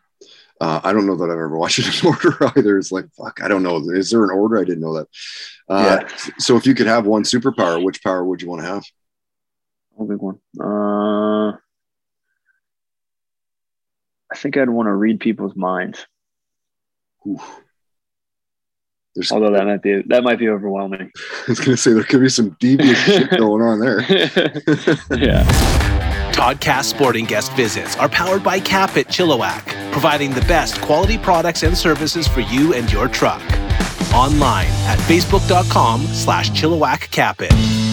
Uh, 0.60 0.82
I 0.84 0.92
don't 0.92 1.06
know 1.06 1.16
that 1.16 1.24
I've 1.24 1.30
ever 1.30 1.56
watched 1.56 1.78
it 1.78 2.02
in 2.02 2.06
order 2.12 2.36
either. 2.54 2.76
It's 2.76 2.92
like, 2.92 3.06
fuck, 3.16 3.40
I 3.42 3.48
don't 3.48 3.62
know. 3.62 3.78
Is 3.92 4.10
there 4.10 4.24
an 4.24 4.30
order? 4.30 4.58
I 4.58 4.64
didn't 4.64 4.82
know 4.82 4.98
that. 4.98 5.08
Uh, 5.70 6.00
Yeah. 6.02 6.32
So 6.38 6.58
if 6.58 6.66
you 6.66 6.74
could 6.74 6.86
have 6.86 7.06
one 7.06 7.22
superpower, 7.22 7.82
which 7.82 8.04
power 8.04 8.22
would 8.26 8.42
you 8.42 8.50
want 8.50 8.60
to 8.60 8.68
have? 8.68 8.84
Oh, 9.98 10.04
big 10.04 10.18
one. 10.18 10.38
Uh, 10.60 11.56
I 14.32 14.34
think 14.34 14.56
I'd 14.56 14.70
want 14.70 14.86
to 14.86 14.94
read 14.94 15.20
people's 15.20 15.54
minds. 15.54 16.06
Although 19.30 19.50
that 19.52 19.66
might 19.66 19.82
be 19.82 20.02
that 20.06 20.24
might 20.24 20.38
be 20.38 20.48
overwhelming. 20.48 21.10
I 21.14 21.50
was 21.50 21.58
going 21.58 21.72
to 21.72 21.76
say 21.76 21.92
there 21.92 22.02
could 22.02 22.20
be 22.20 22.30
some 22.30 22.56
devious 22.58 22.98
shit 23.04 23.30
going 23.30 23.62
on 23.62 23.78
there. 23.80 24.00
yeah. 25.10 25.44
Toddcast 26.32 26.84
sporting 26.84 27.26
guest 27.26 27.52
visits 27.52 27.96
are 27.98 28.08
powered 28.08 28.42
by 28.42 28.58
Cap 28.58 28.96
at 28.96 29.06
Chilliwack, 29.08 29.92
providing 29.92 30.30
the 30.30 30.40
best 30.42 30.80
quality 30.80 31.18
products 31.18 31.62
and 31.62 31.76
services 31.76 32.26
for 32.26 32.40
you 32.40 32.72
and 32.72 32.90
your 32.90 33.06
truck. 33.06 33.42
Online 34.14 34.68
at 34.86 34.98
facebook.com 35.00 36.02
slash 36.06 36.50
Chilliwack 36.50 37.10
Cap-It. 37.10 37.91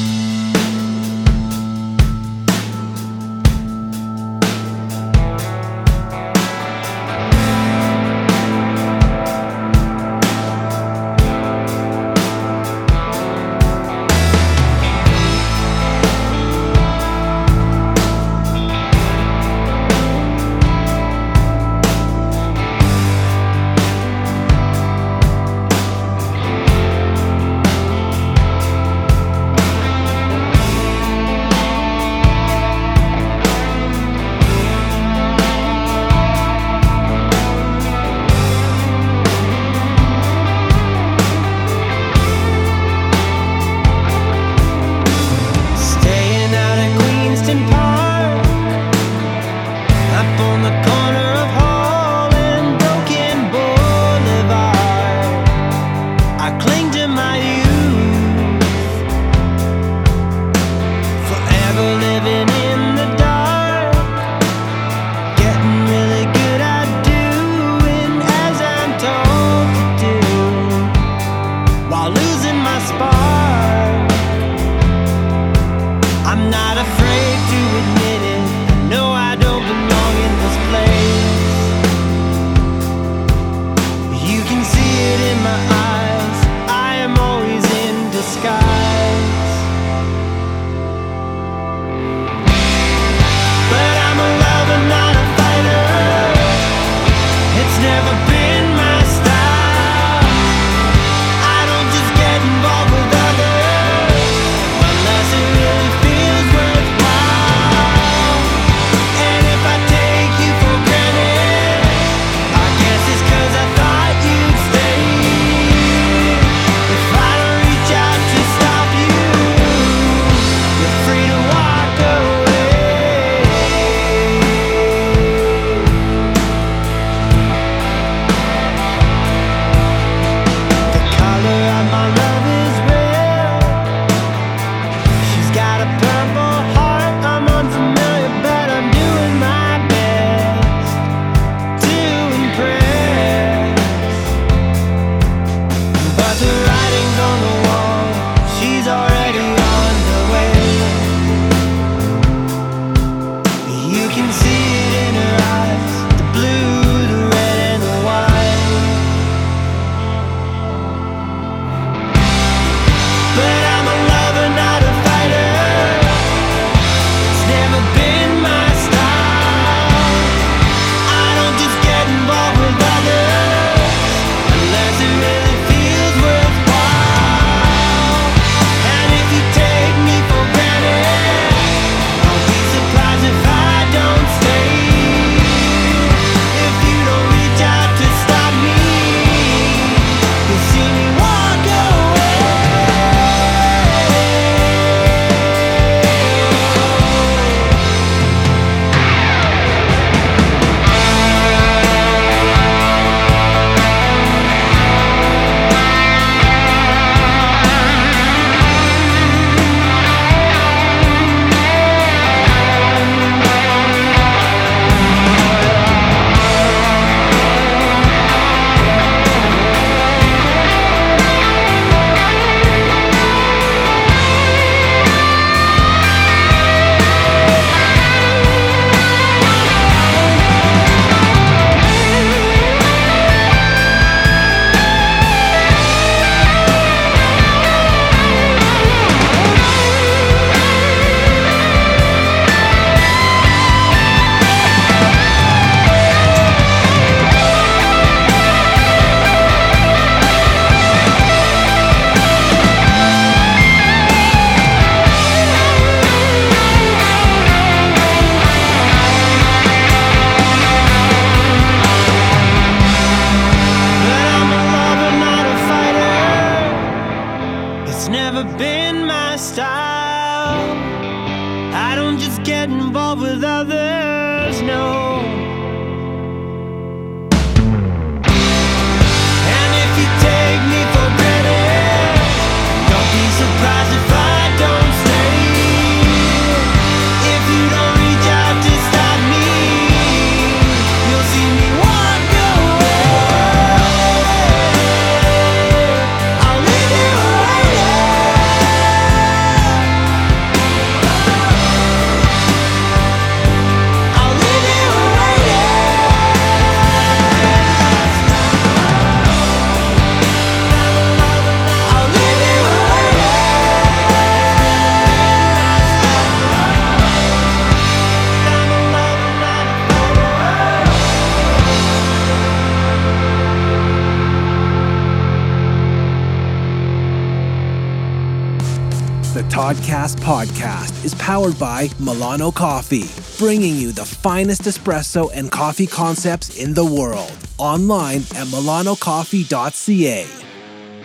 Powered 331.20 331.60
by 331.60 331.90
Milano 332.00 332.50
Coffee, 332.50 333.06
bringing 333.38 333.76
you 333.76 333.92
the 333.92 334.06
finest 334.06 334.64
espresso 334.64 335.30
and 335.34 335.52
coffee 335.52 335.86
concepts 335.86 336.58
in 336.58 336.74
the 336.74 336.86
world. 336.86 337.32
Online 337.60 338.22
at 338.36 338.48
milanocoffee.ca. 338.48 340.28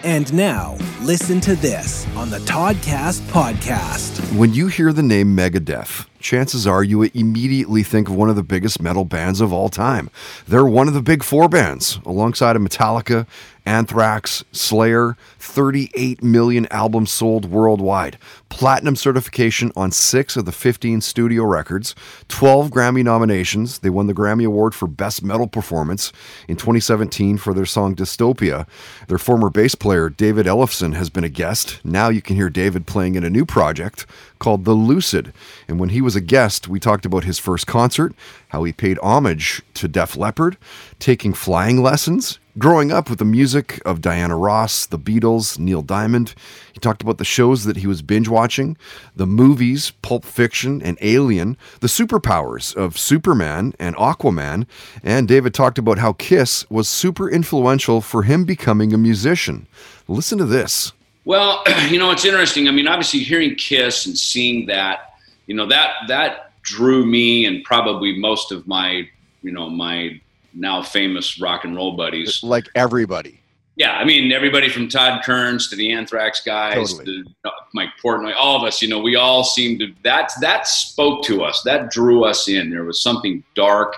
And 0.02 0.32
now, 0.34 0.76
listen 1.00 1.40
to 1.40 1.56
this 1.56 2.06
on 2.14 2.30
the 2.30 2.38
Toddcast 2.40 3.20
podcast. 3.28 4.36
When 4.36 4.52
you 4.52 4.68
hear 4.68 4.92
the 4.92 5.02
name 5.02 5.34
Megadeth, 5.34 6.06
chances 6.24 6.66
are 6.66 6.82
you 6.82 7.02
immediately 7.02 7.82
think 7.82 8.08
of 8.08 8.16
one 8.16 8.30
of 8.30 8.34
the 8.34 8.42
biggest 8.42 8.80
metal 8.80 9.04
bands 9.04 9.40
of 9.40 9.52
all 9.52 9.68
time. 9.68 10.10
They're 10.48 10.64
one 10.64 10.88
of 10.88 10.94
the 10.94 11.02
big 11.02 11.22
four 11.22 11.48
bands, 11.48 12.00
alongside 12.06 12.56
of 12.56 12.62
Metallica, 12.62 13.26
Anthrax, 13.66 14.44
Slayer, 14.52 15.16
38 15.38 16.22
million 16.22 16.66
albums 16.70 17.10
sold 17.10 17.46
worldwide, 17.46 18.18
platinum 18.50 18.94
certification 18.94 19.72
on 19.74 19.90
six 19.90 20.36
of 20.36 20.44
the 20.44 20.52
15 20.52 21.00
studio 21.00 21.44
records, 21.44 21.94
12 22.28 22.70
Grammy 22.70 23.02
nominations. 23.02 23.78
They 23.78 23.88
won 23.88 24.06
the 24.06 24.14
Grammy 24.14 24.44
Award 24.44 24.74
for 24.74 24.86
Best 24.86 25.22
Metal 25.22 25.46
Performance 25.46 26.12
in 26.46 26.56
2017 26.56 27.38
for 27.38 27.54
their 27.54 27.64
song 27.64 27.96
Dystopia. 27.96 28.66
Their 29.08 29.18
former 29.18 29.48
bass 29.48 29.74
player, 29.74 30.10
David 30.10 30.44
Ellefson, 30.44 30.94
has 30.94 31.08
been 31.08 31.24
a 31.24 31.30
guest. 31.30 31.80
Now 31.84 32.10
you 32.10 32.20
can 32.20 32.36
hear 32.36 32.50
David 32.50 32.86
playing 32.86 33.14
in 33.14 33.24
a 33.24 33.30
new 33.30 33.46
project 33.46 34.04
called 34.38 34.66
The 34.66 34.74
Lucid. 34.74 35.32
And 35.68 35.80
when 35.80 35.88
he 35.88 36.02
was 36.02 36.13
a 36.14 36.20
guest, 36.20 36.68
we 36.68 36.80
talked 36.80 37.06
about 37.06 37.24
his 37.24 37.38
first 37.38 37.66
concert, 37.66 38.14
how 38.48 38.64
he 38.64 38.72
paid 38.72 38.98
homage 38.98 39.62
to 39.74 39.88
Def 39.88 40.16
Leppard, 40.16 40.56
taking 40.98 41.32
flying 41.32 41.82
lessons, 41.82 42.38
growing 42.58 42.92
up 42.92 43.10
with 43.10 43.18
the 43.18 43.24
music 43.24 43.80
of 43.84 44.00
Diana 44.00 44.36
Ross, 44.36 44.86
the 44.86 44.98
Beatles, 44.98 45.58
Neil 45.58 45.82
Diamond. 45.82 46.34
He 46.72 46.80
talked 46.80 47.02
about 47.02 47.18
the 47.18 47.24
shows 47.24 47.64
that 47.64 47.78
he 47.78 47.86
was 47.86 48.02
binge 48.02 48.28
watching, 48.28 48.76
the 49.16 49.26
movies, 49.26 49.92
Pulp 50.02 50.24
Fiction 50.24 50.82
and 50.82 50.96
Alien, 51.00 51.56
the 51.80 51.88
superpowers 51.88 52.74
of 52.74 52.98
Superman 52.98 53.74
and 53.78 53.96
Aquaman. 53.96 54.66
And 55.02 55.26
David 55.26 55.54
talked 55.54 55.78
about 55.78 55.98
how 55.98 56.12
Kiss 56.12 56.68
was 56.70 56.88
super 56.88 57.28
influential 57.28 58.00
for 58.00 58.22
him 58.22 58.44
becoming 58.44 58.92
a 58.92 58.98
musician. 58.98 59.66
Listen 60.06 60.38
to 60.38 60.44
this. 60.44 60.92
Well, 61.24 61.62
you 61.88 61.98
know, 61.98 62.10
it's 62.10 62.24
interesting. 62.24 62.68
I 62.68 62.70
mean, 62.70 62.86
obviously 62.86 63.20
hearing 63.20 63.54
Kiss 63.56 64.06
and 64.06 64.16
seeing 64.16 64.66
that, 64.66 65.13
you 65.46 65.54
know, 65.54 65.66
that 65.66 65.90
that 66.08 66.52
drew 66.62 67.04
me 67.04 67.46
and 67.46 67.62
probably 67.64 68.18
most 68.18 68.52
of 68.52 68.66
my, 68.66 69.08
you 69.42 69.52
know, 69.52 69.68
my 69.68 70.20
now 70.54 70.82
famous 70.82 71.40
rock 71.40 71.64
and 71.64 71.76
roll 71.76 71.96
buddies. 71.96 72.42
Like 72.42 72.68
everybody. 72.74 73.40
Yeah, 73.76 73.92
I 73.92 74.04
mean, 74.04 74.30
everybody 74.30 74.68
from 74.68 74.88
Todd 74.88 75.24
Kerns 75.24 75.68
to 75.68 75.76
the 75.76 75.90
Anthrax 75.90 76.40
guys, 76.44 76.92
Totally. 76.92 77.24
to 77.24 77.30
uh, 77.44 77.50
Mike 77.72 77.88
Portnoy, 78.02 78.32
all 78.38 78.56
of 78.56 78.62
us, 78.62 78.80
you 78.80 78.88
know, 78.88 79.00
we 79.00 79.16
all 79.16 79.42
seemed 79.42 79.80
to 79.80 79.92
that 80.04 80.30
that 80.40 80.68
spoke 80.68 81.24
to 81.24 81.42
us. 81.42 81.62
That 81.62 81.90
drew 81.90 82.24
us 82.24 82.48
in. 82.48 82.70
There 82.70 82.84
was 82.84 83.02
something 83.02 83.42
dark. 83.56 83.96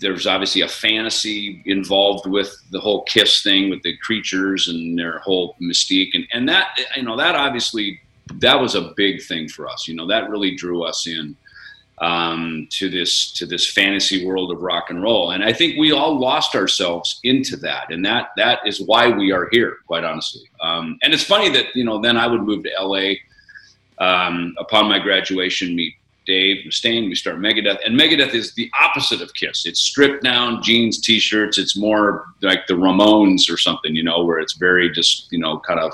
There 0.00 0.12
was 0.12 0.26
obviously 0.26 0.60
a 0.60 0.68
fantasy 0.68 1.62
involved 1.64 2.26
with 2.26 2.54
the 2.70 2.78
whole 2.78 3.04
Kiss 3.04 3.42
thing 3.42 3.70
with 3.70 3.82
the 3.82 3.96
creatures 3.96 4.68
and 4.68 4.98
their 4.98 5.20
whole 5.20 5.56
mystique, 5.62 6.10
and 6.12 6.26
and 6.34 6.46
that 6.50 6.78
you 6.94 7.02
know 7.04 7.16
that 7.16 7.36
obviously 7.36 7.98
that 8.36 8.60
was 8.60 8.74
a 8.74 8.92
big 8.96 9.22
thing 9.22 9.48
for 9.48 9.68
us. 9.68 9.88
You 9.88 9.94
know, 9.94 10.06
that 10.06 10.30
really 10.30 10.54
drew 10.54 10.84
us 10.84 11.06
in 11.06 11.36
um, 12.00 12.68
to 12.70 12.88
this 12.88 13.32
to 13.32 13.46
this 13.46 13.70
fantasy 13.70 14.24
world 14.24 14.52
of 14.52 14.62
rock 14.62 14.90
and 14.90 15.02
roll. 15.02 15.32
And 15.32 15.42
I 15.42 15.52
think 15.52 15.78
we 15.78 15.92
all 15.92 16.18
lost 16.18 16.54
ourselves 16.54 17.20
into 17.24 17.56
that, 17.58 17.90
and 17.92 18.04
that 18.04 18.30
that 18.36 18.60
is 18.66 18.80
why 18.80 19.08
we 19.08 19.32
are 19.32 19.48
here, 19.50 19.78
quite 19.86 20.04
honestly. 20.04 20.48
Um, 20.60 20.98
and 21.02 21.12
it's 21.12 21.24
funny 21.24 21.48
that 21.50 21.66
you 21.74 21.84
know 21.84 22.00
then 22.00 22.16
I 22.16 22.26
would 22.26 22.42
move 22.42 22.64
to 22.64 22.70
LA 22.80 23.14
um, 23.98 24.54
upon 24.58 24.88
my 24.88 24.98
graduation, 24.98 25.74
meet 25.74 25.94
Dave 26.28 26.66
Mustaine, 26.66 27.08
we 27.08 27.14
start 27.14 27.38
Megadeth, 27.38 27.78
and 27.86 27.98
Megadeth 27.98 28.34
is 28.34 28.54
the 28.54 28.70
opposite 28.80 29.22
of 29.22 29.32
Kiss. 29.32 29.64
It's 29.64 29.80
stripped 29.80 30.22
down 30.22 30.62
jeans, 30.62 31.00
t-shirts. 31.00 31.56
It's 31.56 31.74
more 31.74 32.26
like 32.42 32.66
the 32.66 32.74
Ramones 32.74 33.50
or 33.50 33.56
something, 33.56 33.94
you 33.94 34.02
know, 34.02 34.22
where 34.24 34.38
it's 34.38 34.56
very 34.58 34.90
just 34.90 35.32
you 35.32 35.38
know 35.38 35.58
kind 35.60 35.80
of 35.80 35.92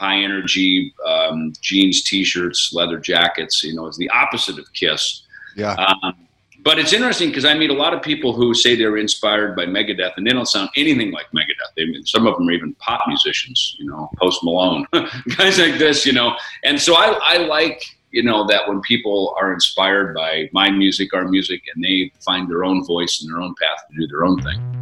high 0.00 0.18
energy 0.18 0.94
um, 1.06 1.52
jeans, 1.60 2.02
t-shirts, 2.02 2.72
leather 2.72 2.98
jackets. 2.98 3.62
You 3.62 3.74
know, 3.74 3.86
it's 3.86 3.98
the 3.98 4.08
opposite 4.10 4.58
of 4.58 4.64
Kiss. 4.72 5.26
Yeah. 5.54 5.74
Um, 5.74 6.26
but 6.62 6.78
it's 6.78 6.92
interesting 6.94 7.28
because 7.28 7.44
I 7.44 7.54
meet 7.54 7.70
a 7.70 7.74
lot 7.74 7.92
of 7.92 8.02
people 8.02 8.32
who 8.32 8.54
say 8.54 8.76
they're 8.76 8.96
inspired 8.96 9.54
by 9.56 9.66
Megadeth, 9.66 10.12
and 10.16 10.26
they 10.26 10.32
don't 10.32 10.46
sound 10.46 10.70
anything 10.76 11.10
like 11.12 11.26
Megadeth. 11.32 11.72
They, 11.76 11.86
some 12.04 12.26
of 12.26 12.36
them 12.36 12.48
are 12.48 12.52
even 12.52 12.74
pop 12.74 13.02
musicians, 13.08 13.76
you 13.78 13.86
know, 13.86 14.10
Post 14.18 14.42
Malone, 14.42 14.86
guys 15.36 15.58
like 15.58 15.78
this, 15.78 16.06
you 16.06 16.12
know. 16.12 16.34
And 16.64 16.80
so 16.80 16.96
I, 16.96 17.18
I 17.22 17.36
like, 17.38 17.82
you 18.10 18.22
know, 18.22 18.46
that 18.46 18.68
when 18.68 18.80
people 18.82 19.34
are 19.40 19.52
inspired 19.52 20.14
by 20.14 20.48
my 20.52 20.70
music, 20.70 21.14
our 21.14 21.28
music, 21.28 21.62
and 21.74 21.84
they 21.84 22.10
find 22.24 22.50
their 22.50 22.64
own 22.64 22.84
voice 22.86 23.22
and 23.22 23.30
their 23.30 23.40
own 23.40 23.54
path 23.60 23.84
to 23.90 24.00
do 24.00 24.06
their 24.06 24.24
own 24.24 24.40
thing. 24.42 24.79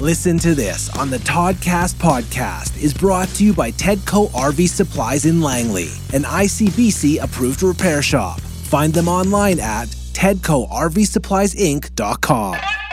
Listen 0.00 0.38
to 0.40 0.54
this 0.54 0.94
on 0.98 1.08
the 1.08 1.16
Toddcast 1.20 1.94
podcast 1.94 2.82
is 2.82 2.92
brought 2.92 3.28
to 3.28 3.42
you 3.42 3.54
by 3.54 3.72
Tedco 3.72 4.30
RV 4.32 4.68
Supplies 4.68 5.24
in 5.24 5.40
Langley, 5.40 5.88
an 6.12 6.24
ICBC 6.24 7.22
approved 7.22 7.62
repair 7.62 8.02
shop. 8.02 8.42
Find 8.42 8.92
them 8.92 9.08
online 9.08 9.58
at 9.58 9.88
tedcorvsuppliesinc.com. 9.88 12.85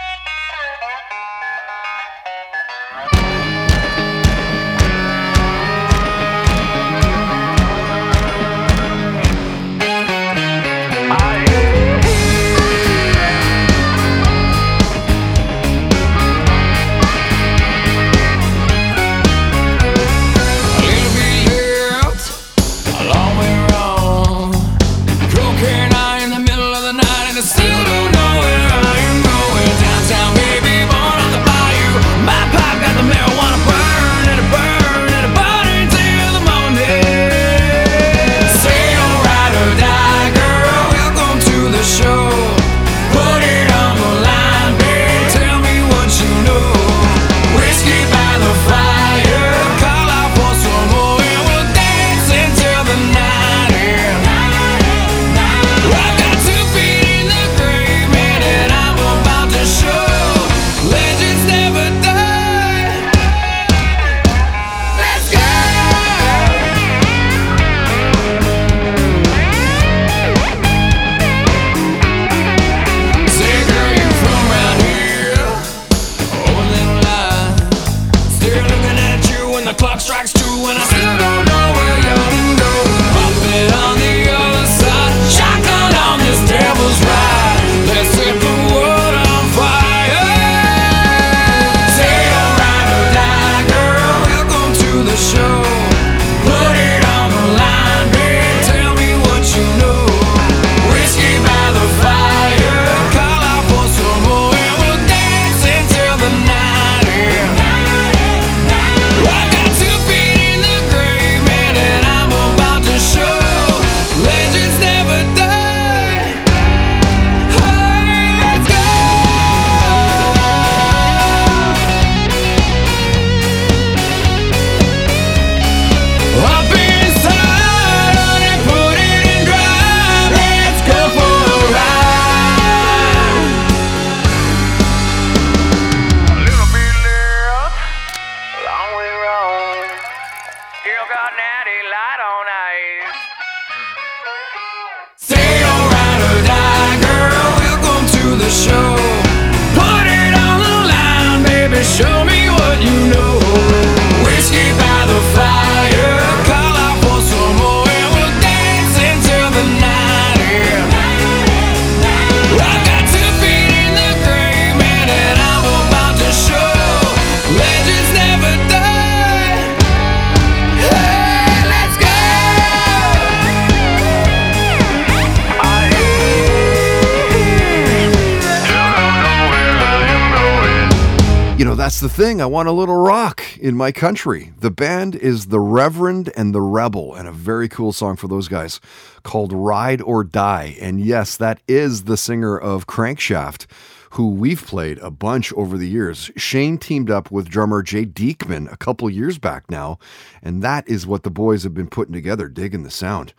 You 181.64 181.70
know, 181.70 181.76
that's 181.76 182.02
the 182.02 182.10
thing. 182.10 182.42
I 182.42 182.46
want 182.46 182.68
a 182.68 182.74
little 182.74 182.98
rock 182.98 183.42
in 183.58 183.78
my 183.78 183.94
country. 183.94 184.52
The 184.60 184.70
band 184.70 185.16
is 185.16 185.46
The 185.46 185.62
Reverend 185.62 186.30
and 186.36 186.54
the 186.54 186.60
Rebel, 186.60 187.16
and 187.16 187.26
a 187.26 187.32
very 187.32 187.70
cool 187.70 187.94
song 187.94 188.18
for 188.18 188.28
those 188.28 188.50
guys 188.50 188.82
called 189.24 189.54
Ride 189.54 190.02
or 190.02 190.26
Die. 190.26 190.76
And 190.82 191.00
yes, 191.00 191.38
that 191.38 191.62
is 191.66 192.04
the 192.04 192.18
singer 192.18 192.58
of 192.58 192.86
Crankshaft, 192.86 193.66
who 194.14 194.30
we've 194.30 194.64
played 194.64 195.00
a 195.00 195.10
bunch 195.10 195.52
over 195.54 195.76
the 195.76 195.88
years. 195.88 196.30
Shane 196.36 196.78
teamed 196.78 197.10
up 197.10 197.32
with 197.32 197.50
drummer 197.50 197.82
Jay 197.82 198.06
Deekman 198.06 198.72
a 198.72 198.78
couple 198.78 199.10
years 199.10 199.40
back 199.40 199.72
now, 199.72 199.98
and 200.44 200.62
that 200.62 200.88
is 200.88 201.08
what 201.08 201.24
the 201.24 201.32
boys 201.32 201.64
have 201.64 201.74
been 201.74 201.88
putting 201.90 202.14
together, 202.14 202.48
digging 202.48 202.84
the 202.84 202.92
sound. 202.92 203.34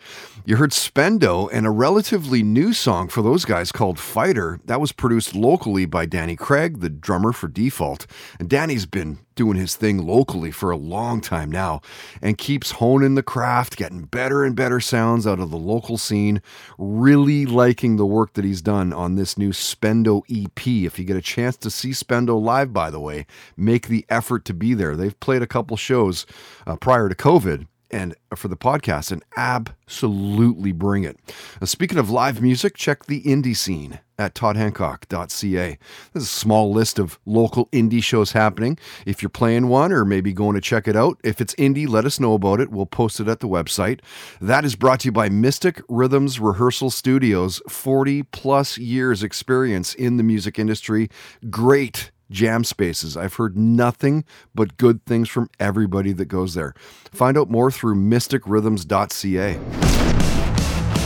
You 0.45 0.57
heard 0.57 0.73
Spendo 0.73 1.49
and 1.53 1.65
a 1.65 1.71
relatively 1.71 2.43
new 2.43 2.73
song 2.73 3.09
for 3.09 3.23
those 3.23 3.45
guys 3.45 3.71
called 3.71 4.01
Fighter. 4.01 4.59
That 4.65 4.81
was 4.81 4.91
produced 4.91 5.37
locally 5.37 5.87
by 5.87 6.07
Danny 6.07 6.35
Craig, 6.35 6.81
the 6.81 6.91
drummer 6.91 7.33
for 7.33 7.47
Default. 7.47 8.09
And 8.41 8.51
Danny's 8.51 8.87
been 8.87 9.21
doing 9.35 9.57
his 9.57 9.77
thing 9.77 10.07
locally 10.07 10.51
for 10.51 10.71
a 10.71 10.77
long 10.77 11.21
time 11.21 11.51
now 11.51 11.81
and 12.23 12.39
keeps 12.39 12.73
honing 12.73 13.15
the 13.15 13.23
craft, 13.23 13.77
getting 13.77 14.03
better 14.03 14.45
and 14.45 14.57
better 14.57 14.81
sounds 14.81 15.27
out 15.27 15.41
of 15.41 15.51
the 15.51 15.57
local 15.57 15.99
scene. 15.99 16.41
Really 16.79 17.47
liking 17.47 17.97
the 17.97 18.07
work 18.07 18.35
that 18.35 18.45
he's 18.45 18.63
done 18.63 18.93
on 18.93 19.15
this 19.15 19.37
new 19.37 19.51
Spendo 19.51 20.23
EP. 20.31 20.67
If 20.67 20.99
you 20.99 21.05
get 21.05 21.17
a 21.17 21.23
chance 21.23 21.57
to 21.59 21.71
see 21.71 21.91
Spendo 21.91 22.41
live, 22.41 22.73
by 22.73 22.91
the 22.91 23.01
way, 23.01 23.27
make 23.57 23.89
the 23.89 24.05
effort 24.09 24.45
to 24.47 24.55
be 24.55 24.75
there. 24.75 24.97
They've 24.97 25.19
played 25.21 25.43
a 25.43 25.47
couple 25.47 25.77
shows 25.77 26.27
uh, 26.67 26.77
prior 26.77 27.09
to 27.09 27.15
COVID 27.15 27.67
and 27.91 28.15
for 28.35 28.49
the 28.49 28.57
podcast 28.57 29.13
and 29.13 29.23
absolutely 29.37 30.73
bring 30.73 31.05
it. 31.05 31.19
Now, 31.61 31.67
speaking 31.67 31.99
of 31.99 32.11
live 32.11 32.43
music, 32.43 32.77
check 32.77 33.07
the 33.07 33.23
indie 33.23 33.57
scene 33.57 34.01
at 34.19 34.35
toddhancock.ca. 34.35 35.79
There's 36.13 36.25
a 36.25 36.27
small 36.27 36.73
list 36.73 36.99
of 36.99 37.19
local 37.25 37.67
indie 37.67 38.03
shows 38.03 38.33
happening. 38.33 38.79
If 39.07 39.23
you're 39.23 39.31
playing 39.31 39.69
one 39.69 39.93
or 39.93 40.05
maybe 40.05 40.33
going 40.33 40.55
to 40.55 40.61
check 40.61 40.87
it 40.89 40.97
out, 40.97 41.19
if 41.25 41.41
it's 41.41 41.55
indie, 41.55 41.89
let 41.89 42.05
us 42.05 42.21
know 42.21 42.35
about 42.35 42.61
it. 42.61 42.71
We'll 42.71 42.87
post 42.87 43.21
it 43.21 43.29
at 43.29 43.41
the 43.41 43.49
website. 43.49 44.01
That 44.41 44.65
is 44.65 44.77
brought 44.77 45.01
to 45.01 45.09
you 45.09 45.13
by 45.13 45.29
Mystic 45.29 45.83
Rhythms 45.89 46.41
Rehearsal 46.41 46.91
Studios, 46.91 47.61
40 47.69 48.25
plus 48.25 48.79
years 48.79 49.23
experience 49.23 49.95
in 49.95 50.17
the 50.17 50.23
music 50.23 50.59
industry. 50.59 51.09
Great 51.51 52.11
jam 52.31 52.65
spaces. 52.65 53.17
I've 53.17 53.35
heard 53.35 53.57
nothing 53.57 54.25
but 54.55 54.77
good 54.77 55.05
things 55.07 55.29
from 55.29 55.51
everybody 55.61 56.13
that 56.13 56.27
goes 56.27 56.55
there. 56.55 56.75
Find 57.13 57.37
out 57.37 57.51
more 57.51 57.71
through 57.71 57.97
mysticrhythms.ca. 57.97 59.59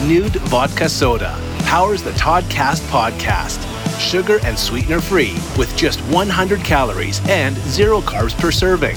Nude 0.07 0.37
Vodka 0.37 0.89
Soda 0.89 1.58
powers 1.69 2.03
the 2.03 2.13
Toddcast 2.13 2.81
podcast. 2.89 3.61
Sugar 4.01 4.39
and 4.43 4.59
sweetener 4.59 5.03
free 5.03 5.35
with 5.59 5.77
just 5.77 6.01
100 6.09 6.61
calories 6.61 7.21
and 7.29 7.59
zero 7.59 8.01
carbs 8.01 8.37
per 8.41 8.51
serving. 8.51 8.97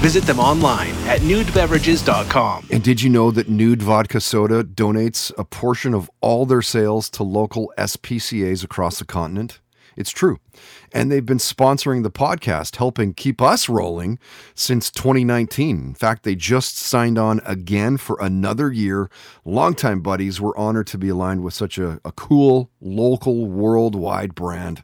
Visit 0.00 0.24
them 0.24 0.38
online 0.38 0.92
at 1.08 1.20
nudebeverages.com. 1.20 2.66
And 2.70 2.82
did 2.82 3.00
you 3.00 3.08
know 3.08 3.30
that 3.30 3.48
Nude 3.48 3.80
Vodka 3.80 4.20
Soda 4.20 4.62
donates 4.62 5.32
a 5.38 5.44
portion 5.44 5.94
of 5.94 6.10
all 6.20 6.44
their 6.44 6.60
sales 6.60 7.08
to 7.10 7.22
local 7.22 7.72
SPCAs 7.78 8.62
across 8.62 8.98
the 8.98 9.06
continent? 9.06 9.60
It's 9.96 10.10
true. 10.10 10.38
And 10.92 11.10
they've 11.10 11.24
been 11.24 11.38
sponsoring 11.38 12.02
the 12.02 12.10
podcast, 12.10 12.76
helping 12.76 13.14
keep 13.14 13.40
us 13.40 13.68
rolling 13.68 14.18
since 14.54 14.90
2019. 14.90 15.76
In 15.78 15.94
fact, 15.94 16.24
they 16.24 16.34
just 16.34 16.76
signed 16.76 17.18
on 17.18 17.40
again 17.44 17.96
for 17.96 18.18
another 18.20 18.72
year. 18.72 19.08
Longtime 19.44 20.00
buddies, 20.00 20.40
we're 20.40 20.56
honored 20.56 20.88
to 20.88 20.98
be 20.98 21.08
aligned 21.08 21.44
with 21.44 21.54
such 21.54 21.78
a, 21.78 22.00
a 22.04 22.12
cool, 22.12 22.70
local, 22.80 23.46
worldwide 23.46 24.34
brand. 24.34 24.82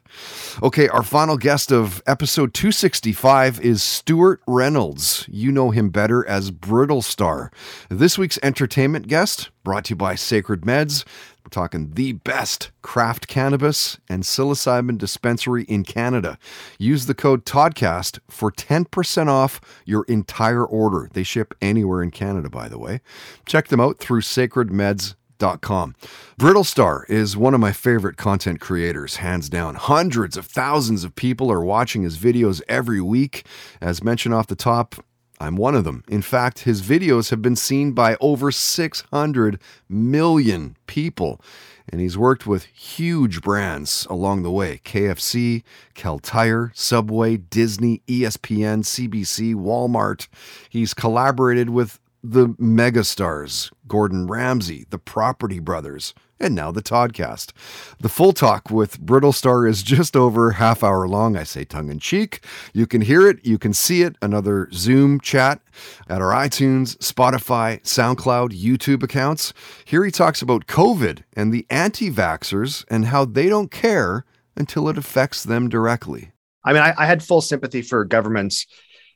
Okay, 0.63 0.87
our 0.87 1.03
final 1.03 1.37
guest 1.37 1.71
of 1.71 2.01
episode 2.07 2.53
265 2.53 3.59
is 3.59 3.83
Stuart 3.83 4.41
Reynolds. 4.47 5.25
You 5.27 5.51
know 5.51 5.71
him 5.71 5.89
better 5.89 6.27
as 6.27 6.51
Brittlestar. 6.51 7.51
This 7.89 8.17
week's 8.17 8.39
entertainment 8.41 9.07
guest, 9.07 9.49
brought 9.63 9.85
to 9.85 9.89
you 9.91 9.95
by 9.97 10.15
Sacred 10.15 10.61
Meds. 10.61 11.03
We're 11.47 11.61
talking 11.61 11.93
the 11.93 12.11
best 12.11 12.71
craft 12.81 13.29
cannabis 13.29 13.97
and 14.09 14.23
psilocybin 14.23 14.97
dispensary 14.97 15.63
in 15.63 15.85
Canada. 15.85 16.37
Use 16.77 17.05
the 17.05 17.13
code 17.13 17.45
TODCAST 17.45 18.19
for 18.29 18.51
10% 18.51 19.27
off 19.29 19.61
your 19.85 20.03
entire 20.09 20.65
order. 20.65 21.09
They 21.13 21.23
ship 21.23 21.53
anywhere 21.61 22.03
in 22.03 22.11
Canada, 22.11 22.49
by 22.49 22.67
the 22.67 22.77
way. 22.77 22.99
Check 23.45 23.69
them 23.69 23.79
out 23.79 23.97
through 23.97 24.23
sacredmeds.com. 24.23 25.95
Brittlestar 26.37 27.09
is 27.09 27.37
one 27.37 27.53
of 27.53 27.61
my 27.61 27.71
favorite 27.71 28.17
content 28.17 28.59
creators, 28.59 29.15
hands 29.15 29.47
down. 29.47 29.75
Hundreds 29.75 30.35
of 30.35 30.45
thousands 30.45 31.05
of 31.05 31.15
people 31.15 31.49
are 31.49 31.63
watching 31.63 32.03
his 32.03 32.17
videos 32.17 32.61
every 32.67 32.99
week. 32.99 33.45
As 33.79 34.03
mentioned 34.03 34.35
off 34.35 34.47
the 34.47 34.57
top, 34.57 34.95
I'm 35.39 35.55
one 35.55 35.75
of 35.75 35.83
them. 35.83 36.03
In 36.07 36.21
fact, 36.21 36.59
his 36.59 36.81
videos 36.81 37.29
have 37.29 37.41
been 37.41 37.55
seen 37.55 37.91
by 37.91 38.17
over 38.19 38.51
600 38.51 39.59
million 39.87 40.75
people. 40.87 41.41
And 41.89 42.01
he's 42.01 42.17
worked 42.17 42.45
with 42.45 42.65
huge 42.65 43.41
brands 43.41 44.05
along 44.09 44.43
the 44.43 44.51
way 44.51 44.81
KFC, 44.83 45.63
Kal 45.93 46.19
Tire, 46.19 46.71
Subway, 46.75 47.37
Disney, 47.37 48.01
ESPN, 48.07 48.83
CBC, 48.83 49.55
Walmart. 49.55 50.27
He's 50.69 50.93
collaborated 50.93 51.69
with 51.69 51.99
the 52.23 52.49
megastars 52.49 53.71
Gordon 53.87 54.27
Ramsay, 54.27 54.85
the 54.89 54.97
Property 54.97 55.59
Brothers, 55.59 56.13
and 56.39 56.53
now 56.53 56.71
the 56.71 56.81
Toddcast. 56.81 57.51
The 57.99 58.09
full 58.09 58.33
talk 58.33 58.69
with 58.69 59.01
Brittlestar 59.01 59.67
is 59.67 59.83
just 59.83 60.15
over 60.15 60.51
half 60.51 60.83
hour 60.83 61.07
long. 61.07 61.35
I 61.35 61.43
say 61.43 61.63
tongue 61.63 61.89
in 61.89 61.99
cheek. 61.99 62.43
You 62.73 62.85
can 62.85 63.01
hear 63.01 63.27
it, 63.27 63.45
you 63.45 63.57
can 63.57 63.73
see 63.73 64.01
it. 64.01 64.15
Another 64.21 64.69
Zoom 64.71 65.19
chat 65.19 65.61
at 66.07 66.21
our 66.21 66.31
iTunes, 66.31 66.97
Spotify, 66.97 67.81
SoundCloud, 67.83 68.49
YouTube 68.49 69.03
accounts. 69.03 69.53
Here 69.85 70.03
he 70.03 70.11
talks 70.11 70.41
about 70.41 70.67
COVID 70.67 71.23
and 71.33 71.53
the 71.53 71.65
anti 71.69 72.11
vaxxers 72.11 72.85
and 72.89 73.05
how 73.05 73.25
they 73.25 73.49
don't 73.49 73.71
care 73.71 74.25
until 74.55 74.89
it 74.89 74.97
affects 74.97 75.43
them 75.43 75.69
directly. 75.69 76.31
I 76.63 76.73
mean, 76.73 76.81
I, 76.81 76.93
I 76.97 77.05
had 77.05 77.23
full 77.23 77.41
sympathy 77.41 77.81
for 77.81 78.03
governments 78.03 78.65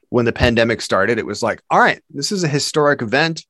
when 0.10 0.26
the 0.26 0.34
pandemic 0.34 0.82
started. 0.82 1.18
It 1.18 1.26
was 1.26 1.42
like, 1.42 1.62
all 1.70 1.80
right, 1.80 2.02
this 2.10 2.32
is 2.32 2.44
a 2.44 2.48
historic 2.48 3.02
event. 3.02 3.46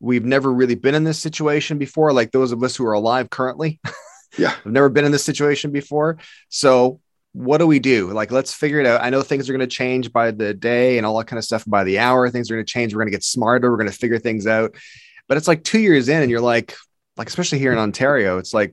We've 0.00 0.24
never 0.24 0.52
really 0.52 0.76
been 0.76 0.94
in 0.94 1.04
this 1.04 1.18
situation 1.18 1.78
before, 1.78 2.12
like 2.12 2.30
those 2.30 2.52
of 2.52 2.62
us 2.62 2.76
who 2.76 2.86
are 2.86 2.92
alive 2.92 3.30
currently. 3.30 3.80
Yeah. 4.36 4.54
I've 4.64 4.72
never 4.72 4.88
been 4.88 5.04
in 5.04 5.12
this 5.12 5.24
situation 5.24 5.70
before. 5.70 6.18
So, 6.48 7.00
what 7.32 7.58
do 7.58 7.66
we 7.66 7.78
do? 7.78 8.10
Like, 8.12 8.32
let's 8.32 8.54
figure 8.54 8.80
it 8.80 8.86
out. 8.86 9.02
I 9.02 9.10
know 9.10 9.22
things 9.22 9.48
are 9.48 9.52
going 9.52 9.68
to 9.68 9.74
change 9.74 10.12
by 10.12 10.30
the 10.30 10.54
day 10.54 10.96
and 10.96 11.06
all 11.06 11.18
that 11.18 11.26
kind 11.26 11.38
of 11.38 11.44
stuff 11.44 11.64
by 11.66 11.84
the 11.84 11.98
hour. 11.98 12.28
Things 12.30 12.50
are 12.50 12.54
going 12.54 12.64
to 12.64 12.72
change. 12.72 12.94
We're 12.94 13.00
going 13.00 13.12
to 13.12 13.16
get 13.16 13.24
smarter. 13.24 13.70
We're 13.70 13.76
going 13.76 13.90
to 13.90 13.96
figure 13.96 14.18
things 14.18 14.46
out. 14.46 14.74
But 15.28 15.36
it's 15.36 15.46
like 15.46 15.62
two 15.62 15.78
years 15.78 16.08
in, 16.08 16.22
and 16.22 16.30
you're 16.30 16.40
like, 16.40 16.74
like, 17.16 17.28
especially 17.28 17.58
here 17.58 17.72
in 17.72 17.78
Ontario, 17.78 18.38
it's 18.38 18.54
like, 18.54 18.72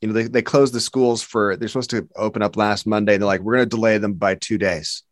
you 0.00 0.08
know, 0.08 0.14
they, 0.14 0.24
they 0.24 0.42
closed 0.42 0.72
the 0.72 0.80
schools 0.80 1.22
for, 1.22 1.56
they're 1.56 1.68
supposed 1.68 1.90
to 1.90 2.08
open 2.16 2.42
up 2.42 2.56
last 2.56 2.86
Monday. 2.86 3.18
They're 3.18 3.26
like, 3.26 3.40
we're 3.40 3.56
going 3.56 3.68
to 3.68 3.76
delay 3.76 3.98
them 3.98 4.14
by 4.14 4.36
two 4.36 4.58
days. 4.58 5.02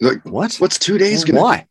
Like, 0.00 0.24
what? 0.24 0.56
What's 0.56 0.78
two 0.78 0.98
days 0.98 1.24
going 1.24 1.36
to 1.36 1.42
Why? 1.42 1.66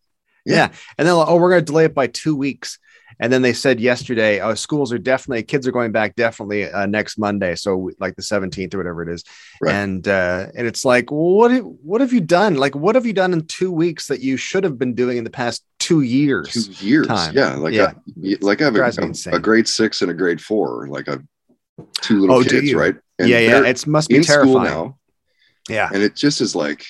Yeah. 0.45 0.69
And 0.97 1.07
then, 1.07 1.15
like, 1.15 1.27
oh, 1.27 1.35
we're 1.35 1.49
going 1.49 1.61
to 1.61 1.65
delay 1.65 1.85
it 1.85 1.93
by 1.93 2.07
two 2.07 2.35
weeks. 2.35 2.79
And 3.19 3.33
then 3.33 3.41
they 3.41 3.53
said 3.53 3.79
yesterday, 3.79 4.39
oh, 4.41 4.53
schools 4.53 4.93
are 4.93 4.97
definitely, 4.99 5.43
kids 5.43 5.67
are 5.67 5.71
going 5.71 5.91
back 5.91 6.15
definitely 6.15 6.69
uh, 6.71 6.85
next 6.85 7.17
Monday. 7.17 7.55
So 7.55 7.89
like 7.99 8.15
the 8.15 8.21
17th 8.21 8.73
or 8.73 8.77
whatever 8.77 9.01
it 9.01 9.09
is. 9.09 9.23
Right. 9.59 9.73
And, 9.73 10.07
uh, 10.07 10.47
and 10.55 10.67
it's 10.67 10.85
like, 10.85 11.09
what, 11.09 11.51
what 11.63 12.01
have 12.01 12.13
you 12.13 12.21
done? 12.21 12.55
Like, 12.55 12.75
what 12.75 12.93
have 12.95 13.05
you 13.07 13.13
done 13.13 13.33
in 13.33 13.45
two 13.47 13.71
weeks 13.71 14.07
that 14.07 14.19
you 14.21 14.37
should 14.37 14.63
have 14.63 14.77
been 14.77 14.93
doing 14.93 15.17
in 15.17 15.23
the 15.23 15.29
past 15.31 15.63
two 15.79 16.01
years? 16.01 16.51
Two 16.67 16.85
years. 16.85 17.07
time? 17.07 17.35
Yeah. 17.35 17.55
Like, 17.55 17.73
yeah. 17.73 17.93
I, 18.23 18.37
like 18.41 18.61
I 18.61 18.65
have 18.65 18.75
a, 18.75 19.13
a 19.31 19.39
grade 19.39 19.67
six 19.67 20.01
and 20.03 20.11
a 20.11 20.13
grade 20.13 20.39
four. 20.41 20.87
Like 20.87 21.09
I 21.09 21.17
two 22.01 22.19
little 22.19 22.37
Oh, 22.37 22.43
kids, 22.43 22.73
right? 22.73 22.95
Yeah, 23.19 23.25
yeah, 23.25 23.51
they're 23.53 23.61
it's- 23.65 23.87
must 23.87 24.09
be 24.09 24.21
terrifying. 24.21 24.63
now. 24.63 24.97
Yeah. 25.69 25.89
And 25.93 26.03
it 26.03 26.15
just 26.15 26.39
is 26.41 26.55
like 26.55 26.85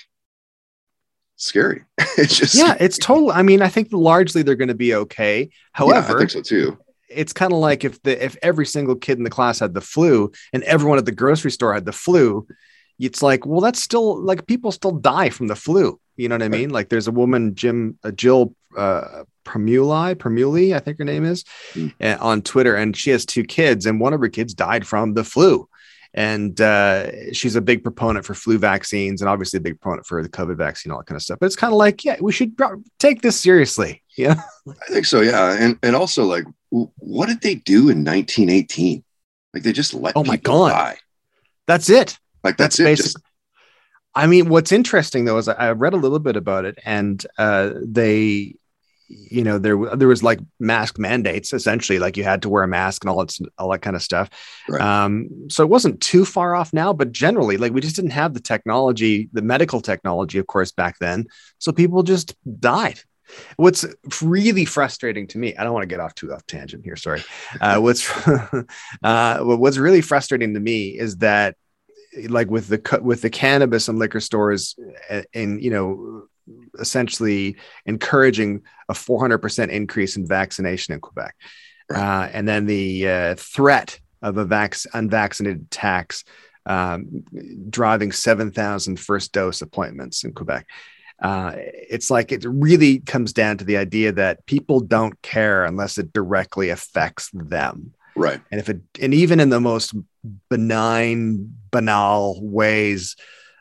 scary. 1.37 1.85
it's 2.17 2.37
just 2.37 2.55
yeah, 2.55 2.75
it's 2.79 2.97
total. 2.97 3.31
I 3.31 3.41
mean, 3.41 3.61
I 3.61 3.69
think 3.69 3.89
largely 3.91 4.43
they're 4.43 4.55
going 4.55 4.67
to 4.67 4.75
be 4.75 4.93
okay. 4.93 5.41
Yeah, 5.41 5.47
However, 5.71 6.17
I 6.17 6.19
think 6.19 6.31
so 6.31 6.41
too. 6.41 6.77
it's 7.09 7.33
kind 7.33 7.53
of 7.53 7.59
like 7.59 7.85
if 7.85 8.01
the 8.03 8.23
if 8.23 8.35
every 8.41 8.65
single 8.65 8.95
kid 8.95 9.17
in 9.17 9.23
the 9.23 9.29
class 9.29 9.59
had 9.59 9.73
the 9.73 9.81
flu 9.81 10.31
and 10.51 10.63
everyone 10.63 10.97
at 10.97 11.05
the 11.05 11.11
grocery 11.11 11.51
store 11.51 11.73
had 11.73 11.85
the 11.85 11.93
flu, 11.93 12.45
it's 12.99 13.23
like, 13.23 13.45
well, 13.45 13.61
that's 13.61 13.81
still 13.81 14.19
like 14.21 14.47
people 14.47 14.71
still 14.71 14.91
die 14.91 15.29
from 15.29 15.47
the 15.47 15.55
flu. 15.55 15.99
You 16.17 16.29
know 16.29 16.35
what 16.35 16.43
I 16.43 16.49
mean? 16.49 16.71
Like 16.71 16.89
there's 16.89 17.07
a 17.07 17.11
woman, 17.11 17.53
Jim, 17.53 17.99
uh, 18.03 18.11
Jill 18.11 18.55
uh, 18.75 19.23
Promoli, 19.45 20.15
Promoli, 20.15 20.75
I 20.75 20.79
think 20.79 20.97
her 20.97 21.05
name 21.05 21.23
is, 21.23 21.45
uh, 22.01 22.17
on 22.19 22.41
Twitter, 22.41 22.75
and 22.75 22.97
she 22.97 23.11
has 23.11 23.25
two 23.25 23.43
kids, 23.43 23.85
and 23.85 23.99
one 23.99 24.13
of 24.13 24.19
her 24.19 24.29
kids 24.29 24.53
died 24.53 24.85
from 24.85 25.13
the 25.13 25.23
flu. 25.23 25.69
And 26.17 26.59
uh, 26.59 27.31
she's 27.31 27.55
a 27.55 27.61
big 27.61 27.83
proponent 27.83 28.25
for 28.25 28.33
flu 28.33 28.57
vaccines, 28.57 29.21
and 29.21 29.29
obviously 29.29 29.57
a 29.57 29.61
big 29.61 29.79
proponent 29.79 30.07
for 30.07 30.23
the 30.23 30.29
COVID 30.29 30.57
vaccine, 30.57 30.91
all 30.91 30.97
that 30.97 31.05
kind 31.05 31.15
of 31.15 31.21
stuff. 31.21 31.37
But 31.39 31.45
it's 31.45 31.55
kind 31.55 31.71
of 31.71 31.77
like, 31.77 32.03
yeah, 32.03 32.17
we 32.19 32.31
should 32.31 32.59
take 32.99 33.21
this 33.21 33.39
seriously. 33.39 34.01
Yeah. 34.17 34.41
I 34.67 34.91
think 34.91 35.05
so. 35.05 35.21
Yeah. 35.21 35.55
And 35.59 35.77
and 35.83 35.95
also 35.95 36.23
like, 36.25 36.45
w- 36.71 36.89
what 36.97 37.27
did 37.27 37.39
they 37.41 37.53
do 37.53 37.89
in 37.89 38.03
1918? 38.03 39.03
Like 39.53 39.61
they 39.61 39.71
just 39.71 39.93
let 39.93 40.13
Oh 40.17 40.23
my 40.23 40.37
God. 40.37 40.69
die. 40.69 40.97
That's 41.67 41.87
it. 41.87 42.17
Like 42.43 42.57
that's, 42.57 42.77
That's 42.77 42.99
it. 42.99 43.03
Just, 43.03 43.19
I 44.15 44.25
mean, 44.25 44.49
what's 44.49 44.71
interesting 44.71 45.25
though 45.25 45.37
is 45.37 45.47
I 45.47 45.53
I 45.53 45.71
read 45.73 45.93
a 45.93 45.97
little 45.97 46.17
bit 46.17 46.35
about 46.35 46.65
it, 46.65 46.79
and 46.83 47.23
uh, 47.37 47.73
they, 47.85 48.55
you 49.07 49.43
know, 49.43 49.57
there 49.57 49.77
there 49.95 50.07
was 50.07 50.23
like 50.23 50.39
mask 50.59 50.99
mandates 50.99 51.53
essentially, 51.53 51.99
like 51.99 52.17
you 52.17 52.23
had 52.23 52.41
to 52.41 52.49
wear 52.49 52.63
a 52.63 52.67
mask 52.67 53.03
and 53.03 53.09
all 53.09 53.23
that 53.23 53.37
all 53.57 53.71
that 53.71 53.81
kind 53.81 53.95
of 53.95 54.03
stuff. 54.03 54.29
Um, 54.79 55.47
so 55.49 55.63
it 55.63 55.69
wasn't 55.69 56.01
too 56.01 56.25
far 56.25 56.55
off 56.55 56.73
now, 56.73 56.93
but 56.93 57.11
generally, 57.11 57.57
like 57.57 57.73
we 57.73 57.81
just 57.81 57.95
didn't 57.95 58.11
have 58.11 58.33
the 58.33 58.39
technology, 58.39 59.29
the 59.33 59.41
medical 59.41 59.81
technology, 59.81 60.39
of 60.39 60.47
course, 60.47 60.71
back 60.71 60.99
then. 60.99 61.27
So 61.59 61.71
people 61.71 62.03
just 62.03 62.35
died. 62.59 62.99
What's 63.57 63.85
really 64.21 64.65
frustrating 64.65 65.27
to 65.27 65.37
me, 65.37 65.55
I 65.55 65.63
don't 65.63 65.73
want 65.73 65.83
to 65.83 65.87
get 65.87 65.99
off 65.99 66.15
too 66.15 66.33
off 66.33 66.45
tangent 66.45 66.83
here. 66.83 66.95
Sorry. 66.95 67.23
Uh, 67.59 67.77
what's 67.79 68.09
uh, 69.03 69.39
what's 69.41 69.77
really 69.77 70.01
frustrating 70.01 70.53
to 70.53 70.59
me 70.59 70.89
is 70.89 71.17
that 71.17 71.55
like 72.29 72.49
with 72.49 72.67
the 72.67 72.99
with 73.01 73.21
the 73.21 73.29
cannabis 73.29 73.87
and 73.87 73.99
liquor 73.99 74.19
stores 74.19 74.75
uh, 75.09 75.21
and 75.33 75.61
you 75.63 75.69
know 75.69 76.27
essentially 76.79 77.57
encouraging 77.85 78.63
a 78.89 78.93
400% 78.93 79.69
increase 79.69 80.15
in 80.15 80.27
vaccination 80.27 80.93
in 80.93 80.99
quebec. 80.99 81.35
Uh, 81.93 82.27
and 82.33 82.47
then 82.47 82.65
the 82.65 83.07
uh, 83.07 83.35
threat 83.35 83.99
of 84.21 84.37
a 84.37 84.45
vac- 84.45 84.75
unvaccinated 84.93 85.69
tax 85.71 86.23
um, 86.65 87.23
driving 87.69 88.11
7000 88.11 88.99
first 88.99 89.31
dose 89.31 89.61
appointments 89.61 90.23
in 90.23 90.33
quebec. 90.33 90.67
Uh, 91.21 91.53
it's 91.55 92.11
like 92.11 92.31
it 92.31 92.45
really 92.45 92.99
comes 92.99 93.33
down 93.33 93.57
to 93.57 93.65
the 93.65 93.77
idea 93.77 94.11
that 94.11 94.45
people 94.45 94.79
don't 94.79 95.19
care 95.21 95.65
unless 95.65 95.97
it 95.97 96.13
directly 96.13 96.69
affects 96.69 97.31
them. 97.33 97.93
Right. 98.15 98.41
and 98.51 98.59
if 98.59 98.67
it 98.67 98.81
and 98.99 99.13
even 99.13 99.39
in 99.39 99.49
the 99.49 99.59
most 99.59 99.93
benign 100.49 101.55
banal 101.71 102.39
ways 102.41 103.15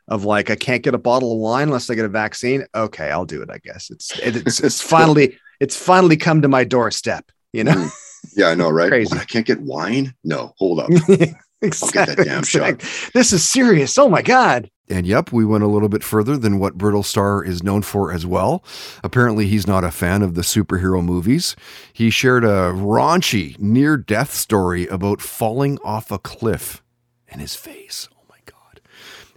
of 0.08 0.24
like 0.24 0.50
i 0.50 0.56
can't 0.56 0.82
get 0.82 0.94
a 0.94 0.98
bottle 0.98 1.32
of 1.32 1.38
wine 1.38 1.68
unless 1.68 1.88
i 1.90 1.94
get 1.94 2.04
a 2.04 2.08
vaccine 2.08 2.64
okay 2.74 3.10
i'll 3.10 3.24
do 3.24 3.42
it 3.42 3.50
i 3.50 3.58
guess 3.58 3.90
it's 3.90 4.18
it's, 4.20 4.60
it's 4.60 4.80
finally 4.80 5.36
it's 5.60 5.76
finally 5.76 6.16
come 6.16 6.42
to 6.42 6.48
my 6.48 6.64
doorstep 6.64 7.30
you 7.52 7.64
know 7.64 7.72
Mhm. 7.72 7.90
Yeah, 8.36 8.48
I 8.48 8.54
know, 8.56 8.68
right? 8.70 8.88
Crazy. 8.88 9.14
What, 9.14 9.22
I 9.22 9.24
can't 9.24 9.46
get 9.46 9.60
wine? 9.60 10.12
No, 10.24 10.52
hold 10.58 10.80
up. 10.80 10.90
I'll 11.08 11.90
get 11.92 12.08
that 12.08 12.20
damn 12.24 12.42
shot. 12.42 12.70
exactly. 12.70 13.10
this 13.14 13.32
is 13.32 13.48
serious 13.48 13.96
oh 13.98 14.08
my 14.08 14.20
god 14.20 14.68
And 14.90 15.06
yep, 15.06 15.30
we 15.32 15.44
went 15.44 15.62
a 15.62 15.68
little 15.68 15.88
bit 15.88 16.02
further 16.02 16.36
than 16.36 16.58
what 16.58 16.76
Brittlestar 16.76 17.46
is 17.46 17.62
known 17.62 17.82
for 17.82 18.12
as 18.12 18.26
well. 18.26 18.64
Apparently, 19.04 19.46
he's 19.46 19.66
not 19.66 19.84
a 19.84 19.90
fan 19.92 20.22
of 20.22 20.34
the 20.34 20.42
superhero 20.42 21.04
movies. 21.04 21.54
He 21.92 22.10
shared 22.10 22.44
a 22.44 22.72
raunchy 22.72 23.58
near 23.60 23.96
death 23.96 24.34
story 24.34 24.86
about 24.88 25.20
falling 25.20 25.78
off 25.84 26.10
a 26.10 26.18
cliff 26.18 26.82
in 27.28 27.38
his 27.40 27.54
face. 27.54 28.08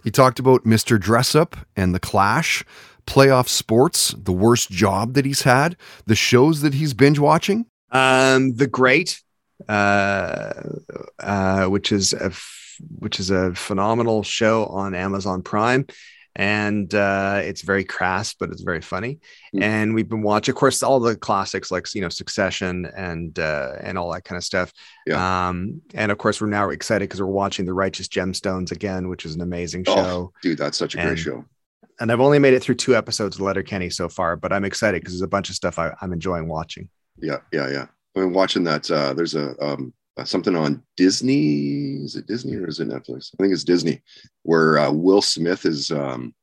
He 0.02 0.10
talked 0.10 0.38
about 0.38 0.64
Mr. 0.64 0.98
Dressup 0.98 1.54
and 1.76 1.94
The 1.94 2.00
Clash, 2.00 2.64
playoff 3.06 3.48
sports, 3.48 4.14
the 4.16 4.32
worst 4.32 4.70
job 4.70 5.14
that 5.14 5.24
he's 5.24 5.42
had, 5.42 5.76
the 6.06 6.14
shows 6.14 6.62
that 6.62 6.74
he's 6.74 6.94
binge 6.94 7.18
watching. 7.18 7.66
Um, 7.90 8.54
The 8.54 8.66
Great, 8.66 9.20
uh, 9.68 10.52
uh, 11.18 11.66
which 11.66 11.92
is 11.92 12.12
a 12.12 12.26
f- 12.26 12.56
which 12.98 13.20
is 13.20 13.30
a 13.30 13.54
phenomenal 13.54 14.22
show 14.22 14.64
on 14.66 14.94
Amazon 14.94 15.42
Prime, 15.42 15.86
and 16.36 16.94
uh, 16.94 17.40
it's 17.42 17.62
very 17.62 17.84
crass, 17.84 18.34
but 18.34 18.50
it's 18.50 18.62
very 18.62 18.80
funny. 18.80 19.18
And 19.60 19.94
we've 19.94 20.08
been 20.08 20.22
watching, 20.22 20.52
of 20.52 20.56
course, 20.56 20.82
all 20.82 21.00
the 21.00 21.16
classics 21.16 21.70
like 21.70 21.92
you 21.94 22.00
know 22.00 22.08
Succession 22.08 22.86
and 22.96 23.38
uh, 23.38 23.72
and 23.80 23.98
all 23.98 24.12
that 24.12 24.24
kind 24.24 24.36
of 24.36 24.44
stuff. 24.44 24.72
Um, 25.12 25.82
and 25.94 26.12
of 26.12 26.18
course, 26.18 26.40
we're 26.40 26.48
now 26.48 26.70
excited 26.70 27.08
because 27.08 27.20
we're 27.20 27.26
watching 27.26 27.66
The 27.66 27.74
Righteous 27.74 28.08
Gemstones 28.08 28.70
again, 28.70 29.08
which 29.08 29.24
is 29.24 29.34
an 29.34 29.40
amazing 29.40 29.84
show. 29.84 29.94
Oh, 29.96 30.32
dude, 30.42 30.58
that's 30.58 30.78
such 30.78 30.94
a 30.94 30.98
great 30.98 31.18
show. 31.18 31.44
And 31.98 32.10
I've 32.10 32.20
only 32.20 32.38
made 32.38 32.54
it 32.54 32.62
through 32.62 32.76
two 32.76 32.96
episodes 32.96 33.36
of 33.36 33.42
Letterkenny 33.42 33.90
so 33.90 34.08
far, 34.08 34.36
but 34.36 34.52
I'm 34.52 34.64
excited 34.64 35.02
because 35.02 35.14
there's 35.14 35.22
a 35.22 35.28
bunch 35.28 35.50
of 35.50 35.54
stuff 35.54 35.78
I, 35.78 35.92
I'm 36.00 36.12
enjoying 36.14 36.48
watching. 36.48 36.88
Yeah, 37.18 37.38
yeah, 37.52 37.68
yeah. 37.68 37.86
I've 38.16 38.22
been 38.22 38.32
watching 38.32 38.64
that. 38.64 38.90
Uh, 38.90 39.12
there's 39.12 39.34
a 39.34 39.54
um, 39.62 39.92
uh, 40.20 40.24
something 40.24 40.54
on 40.56 40.82
Disney. 40.96 41.94
Is 42.04 42.16
it 42.16 42.26
Disney 42.26 42.56
or 42.56 42.68
is 42.68 42.80
it 42.80 42.88
Netflix? 42.88 43.30
I 43.38 43.42
think 43.42 43.52
it's 43.52 43.64
Disney, 43.64 44.02
where 44.42 44.78
uh, 44.78 44.90
Will 44.92 45.22
Smith 45.22 45.64
is. 45.66 45.90
Um, 45.90 46.34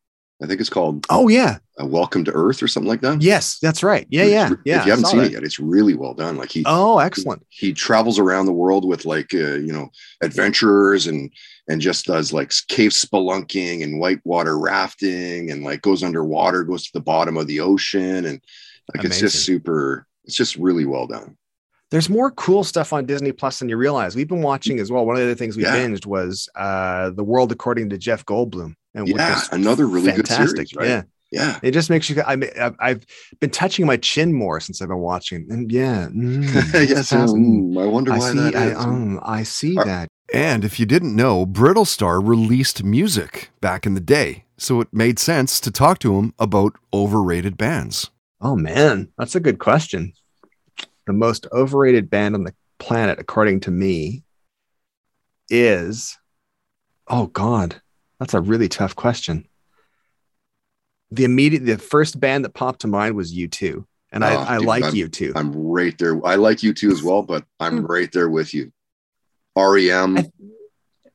I 0.41 0.45
think 0.45 0.61
it's 0.61 0.69
called 0.69 1.03
Oh 1.09 1.29
yeah, 1.29 1.57
uh, 1.81 1.85
Welcome 1.87 2.23
to 2.25 2.31
Earth 2.31 2.61
or 2.61 2.67
something 2.67 2.87
like 2.87 3.01
that. 3.01 3.23
yes, 3.23 3.57
that's 3.59 3.81
right. 3.81 4.05
Yeah, 4.11 4.21
It's 4.25 4.31
yeah, 4.31 4.49
yeah. 4.65 4.79
If 4.81 4.85
you 4.85 4.91
haven't 4.91 5.05
seen 5.07 5.17
that. 5.21 5.25
it 5.27 5.31
yet, 5.31 5.43
it's 5.43 5.59
really 5.59 5.95
well 5.95 6.13
done. 6.13 6.37
Like 6.37 6.51
he, 6.51 6.61
Oh, 6.67 6.99
excellent. 6.99 7.43
he 7.49 7.73
travels 7.73 8.19
around 8.19 8.45
the 8.45 8.53
world 8.53 8.87
with 8.87 9.05
like 9.05 9.33
uh, 9.33 9.55
you 9.55 9.73
know 9.73 9.89
adventurers 10.21 11.07
and 11.07 11.31
and 11.69 11.81
just 11.81 12.05
does 12.05 12.31
like 12.31 12.51
cave 12.67 12.91
spelunking 12.91 13.83
and 13.83 13.99
whitewater 13.99 14.59
rafting 14.59 15.49
and 15.49 15.63
like 15.63 15.81
goes 15.81 16.03
underwater, 16.03 16.63
goes 16.63 16.83
to 16.85 16.91
the 16.93 17.01
bottom 17.01 17.35
of 17.35 17.47
the 17.47 17.59
ocean, 17.59 18.25
and 18.25 18.39
like 18.95 19.05
it's 19.05 19.19
just 19.19 19.43
super. 19.43 20.05
It's 20.25 20.35
just 20.35 20.55
really 20.57 20.85
well 20.85 21.07
done. 21.07 21.35
There's 21.89 22.09
more 22.09 22.31
cool 22.31 22.63
stuff 22.63 22.91
on 22.91 23.05
Disney 23.05 23.31
Plus 23.31 23.59
than 23.59 23.69
you 23.69 23.77
realize. 23.77 24.15
We've 24.15 24.27
been 24.27 24.41
watching 24.41 24.79
as 24.79 24.91
well. 24.91 25.05
One 25.05 25.15
of 25.15 25.19
the 25.21 25.25
other 25.25 25.35
things 25.35 25.55
we 25.55 25.63
Yeah. 25.63 25.75
binged 25.77 26.05
was 26.05 26.49
uh, 26.55 27.11
The 27.11 27.23
World 27.23 27.51
According 27.51 27.89
to 27.91 27.97
Jeff 27.97 28.25
Goldblum. 28.25 28.73
And 28.93 29.05
which 29.05 29.15
Yeah, 29.17 29.39
another 29.51 29.85
really 29.87 30.11
good 30.11 30.27
series, 30.27 30.73
right? 30.75 30.87
Yeah. 30.87 31.03
Yeah. 31.31 31.59
It 31.61 31.71
just 31.71 31.89
makes 31.89 32.09
you. 32.09 32.21
I 32.25 32.35
mean, 32.37 32.49
I've, 32.59 32.75
I've 32.79 33.05
been 33.41 33.49
touching 33.49 33.85
my 33.85 33.97
chin 33.97 34.33
more 34.33 34.59
since 34.61 34.81
I've 34.81 34.87
been 34.87 34.99
watching, 34.99 35.45
and 35.49 35.69
yeah, 35.69 36.07
mm, 36.07 36.43
yes, 36.89 37.11
mm, 37.11 37.81
I 37.81 37.85
wonder 37.85 38.13
I 38.13 38.17
why 38.19 38.31
see, 38.31 38.37
that 38.39 38.55
I, 38.55 38.65
is. 38.67 38.77
um, 38.77 39.19
I 39.23 39.43
see 39.43 39.75
that. 39.75 40.07
And 40.33 40.63
if 40.63 40.79
you 40.79 40.85
didn't 40.85 41.13
know, 41.13 41.45
Brittlestar 41.45 42.25
released 42.25 42.81
music 42.81 43.49
back 43.59 43.85
in 43.85 43.93
the 43.93 43.99
day, 43.99 44.45
so 44.57 44.79
it 44.79 44.87
made 44.93 45.19
sense 45.19 45.59
to 45.59 45.69
talk 45.69 45.99
to 45.99 46.17
him 46.17 46.33
about 46.39 46.77
overrated 46.93 47.57
bands. 47.57 48.09
Oh 48.39 48.55
man, 48.55 49.09
that's 49.17 49.35
a 49.35 49.41
good 49.41 49.59
question. 49.59 50.13
The 51.07 51.13
most 51.13 51.47
overrated 51.53 52.09
band 52.09 52.35
on 52.35 52.43
the 52.43 52.53
planet, 52.79 53.17
according 53.17 53.61
to 53.61 53.71
me, 53.71 54.23
is 55.49 56.17
oh 57.07 57.27
god, 57.27 57.81
that's 58.19 58.33
a 58.33 58.41
really 58.41 58.67
tough 58.67 58.95
question. 58.95 59.47
The 61.09 61.23
immediate, 61.23 61.65
the 61.65 61.77
first 61.77 62.19
band 62.19 62.43
that 62.43 62.53
popped 62.53 62.81
to 62.81 62.87
mind 62.87 63.15
was 63.15 63.33
U2, 63.33 63.85
and 64.11 64.23
Oh, 64.23 64.27
I, 64.27 64.55
I 64.55 64.57
dude, 64.57 64.67
like 64.67 64.83
I'm- 64.83 64.93
U2. 64.93 65.31
I'm 65.35 65.53
right 65.55 65.97
there. 65.97 66.23
I 66.25 66.35
like 66.35 66.61
you 66.61 66.73
too 66.73 66.91
as 66.91 67.01
well, 67.01 67.23
but 67.23 67.45
I'm 67.61 67.85
right 67.85 68.11
there 68.11 68.29
with 68.29 68.53
you. 68.53 68.71
REM, 69.55 70.17
Uh, 70.17 70.21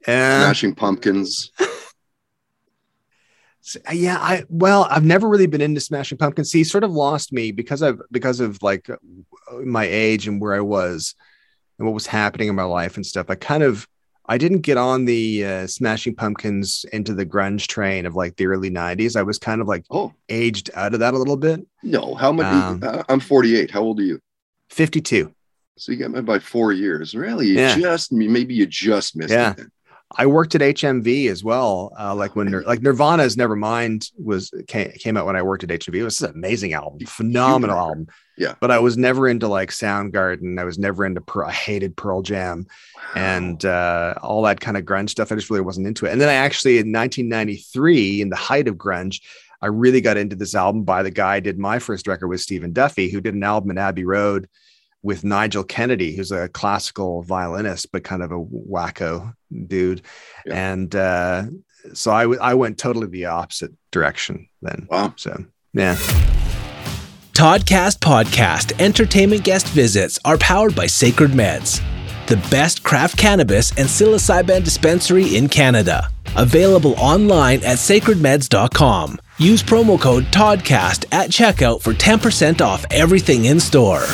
Smashing 0.06 0.74
Pumpkins. 0.74 1.52
Yeah 3.92 4.18
i 4.20 4.44
well 4.48 4.86
i've 4.90 5.04
never 5.04 5.28
really 5.28 5.46
been 5.46 5.60
into 5.60 5.80
smashing 5.80 6.18
pumpkins 6.18 6.50
he 6.52 6.64
sort 6.64 6.84
of 6.84 6.90
lost 6.90 7.32
me 7.32 7.52
because 7.52 7.80
of 7.82 8.00
because 8.10 8.40
of 8.40 8.60
like 8.62 8.90
uh, 8.90 8.96
my 9.64 9.84
age 9.84 10.26
and 10.26 10.40
where 10.40 10.54
i 10.54 10.60
was 10.60 11.14
and 11.78 11.86
what 11.86 11.94
was 11.94 12.06
happening 12.06 12.48
in 12.48 12.54
my 12.54 12.64
life 12.64 12.96
and 12.96 13.06
stuff 13.06 13.26
i 13.30 13.34
kind 13.36 13.62
of 13.62 13.86
i 14.26 14.36
didn't 14.36 14.60
get 14.62 14.76
on 14.78 15.04
the 15.04 15.44
uh, 15.44 15.66
smashing 15.66 16.14
pumpkins 16.14 16.84
into 16.92 17.14
the 17.14 17.24
grunge 17.26 17.66
train 17.68 18.04
of 18.04 18.16
like 18.16 18.34
the 18.36 18.46
early 18.46 18.70
90s 18.70 19.14
i 19.16 19.22
was 19.22 19.38
kind 19.38 19.60
of 19.60 19.68
like 19.68 19.84
oh 19.90 20.12
aged 20.28 20.70
out 20.74 20.92
of 20.94 21.00
that 21.00 21.14
a 21.14 21.18
little 21.18 21.36
bit 21.36 21.60
No, 21.84 22.14
how 22.16 22.32
much? 22.32 22.46
Um, 22.46 23.04
I'm 23.08 23.20
48. 23.20 23.70
How 23.70 23.80
old 23.82 24.00
are 24.00 24.04
you? 24.04 24.18
52 24.70 25.32
So 25.78 25.92
you 25.92 25.98
got 25.98 26.10
me 26.10 26.20
by 26.20 26.38
four 26.38 26.72
years. 26.72 27.14
Really? 27.14 27.46
You 27.48 27.54
Yeah. 27.60 27.76
just 27.78 28.12
maybe 28.12 28.54
you 28.54 28.66
just 28.66 29.16
missed 29.16 29.32
Yeah. 29.32 29.50
it. 29.52 29.56
then. 29.58 29.70
I 30.16 30.26
worked 30.26 30.54
at 30.54 30.60
HMV 30.60 31.28
as 31.28 31.42
well. 31.42 31.92
Uh, 31.98 32.14
like 32.14 32.36
when 32.36 32.50
like 32.62 32.82
Nirvana's 32.82 33.36
Nevermind 33.36 34.10
was 34.18 34.52
came, 34.68 34.90
came 34.92 35.16
out 35.16 35.26
when 35.26 35.36
I 35.36 35.42
worked 35.42 35.64
at 35.64 35.70
HMV. 35.70 35.96
It 35.96 36.04
was 36.04 36.20
an 36.22 36.32
amazing 36.32 36.72
album, 36.72 37.06
phenomenal 37.06 37.76
album. 37.76 38.06
Yeah. 38.36 38.54
But 38.60 38.70
I 38.70 38.78
was 38.78 38.96
never 38.96 39.28
into 39.28 39.48
like 39.48 39.70
Soundgarden. 39.70 40.58
I 40.58 40.64
was 40.64 40.78
never 40.78 41.04
into. 41.04 41.20
Pearl, 41.20 41.48
I 41.48 41.52
hated 41.52 41.96
Pearl 41.96 42.22
Jam, 42.22 42.66
and 43.14 43.64
uh, 43.64 44.14
all 44.22 44.42
that 44.42 44.60
kind 44.60 44.76
of 44.76 44.84
grunge 44.84 45.10
stuff. 45.10 45.30
I 45.30 45.34
just 45.34 45.50
really 45.50 45.62
wasn't 45.62 45.86
into 45.86 46.06
it. 46.06 46.12
And 46.12 46.20
then 46.20 46.28
I 46.28 46.34
actually 46.34 46.74
in 46.74 46.92
1993, 46.92 48.22
in 48.22 48.30
the 48.30 48.36
height 48.36 48.68
of 48.68 48.76
grunge, 48.76 49.20
I 49.60 49.66
really 49.66 50.00
got 50.00 50.16
into 50.16 50.36
this 50.36 50.54
album 50.54 50.82
by 50.84 51.02
the 51.02 51.10
guy 51.10 51.36
I 51.36 51.40
did 51.40 51.58
my 51.58 51.78
first 51.78 52.06
record 52.06 52.28
with 52.28 52.40
Stephen 52.40 52.72
Duffy, 52.72 53.10
who 53.10 53.20
did 53.20 53.34
an 53.34 53.44
album 53.44 53.70
in 53.70 53.78
Abbey 53.78 54.04
Road 54.04 54.48
with 55.02 55.24
Nigel 55.24 55.64
Kennedy, 55.64 56.14
who's 56.14 56.30
a 56.32 56.48
classical 56.48 57.22
violinist, 57.22 57.90
but 57.92 58.04
kind 58.04 58.22
of 58.22 58.30
a 58.32 58.40
wacko 58.40 59.34
dude. 59.66 60.02
And 60.50 60.94
uh, 60.94 61.44
so 61.92 62.12
I, 62.12 62.22
w- 62.22 62.40
I 62.40 62.54
went 62.54 62.78
totally 62.78 63.08
the 63.08 63.26
opposite 63.26 63.72
direction 63.90 64.48
then. 64.62 64.86
Wow. 64.90 65.14
So, 65.16 65.44
yeah. 65.72 65.96
Toddcast 67.32 67.98
Podcast 67.98 68.80
entertainment 68.80 69.42
guest 69.42 69.66
visits 69.68 70.18
are 70.24 70.38
powered 70.38 70.76
by 70.76 70.86
Sacred 70.86 71.30
Meds, 71.30 71.82
the 72.26 72.36
best 72.50 72.82
craft 72.82 73.16
cannabis 73.16 73.70
and 73.70 73.88
psilocybin 73.88 74.62
dispensary 74.62 75.36
in 75.36 75.48
Canada. 75.48 76.08
Available 76.36 76.94
online 76.98 77.58
at 77.64 77.78
sacredmeds.com. 77.78 79.18
Use 79.38 79.62
promo 79.62 80.00
code 80.00 80.24
TODCAST 80.26 81.06
at 81.10 81.30
checkout 81.30 81.82
for 81.82 81.92
10% 81.92 82.60
off 82.60 82.84
everything 82.90 83.46
in 83.46 83.58
store. 83.58 84.04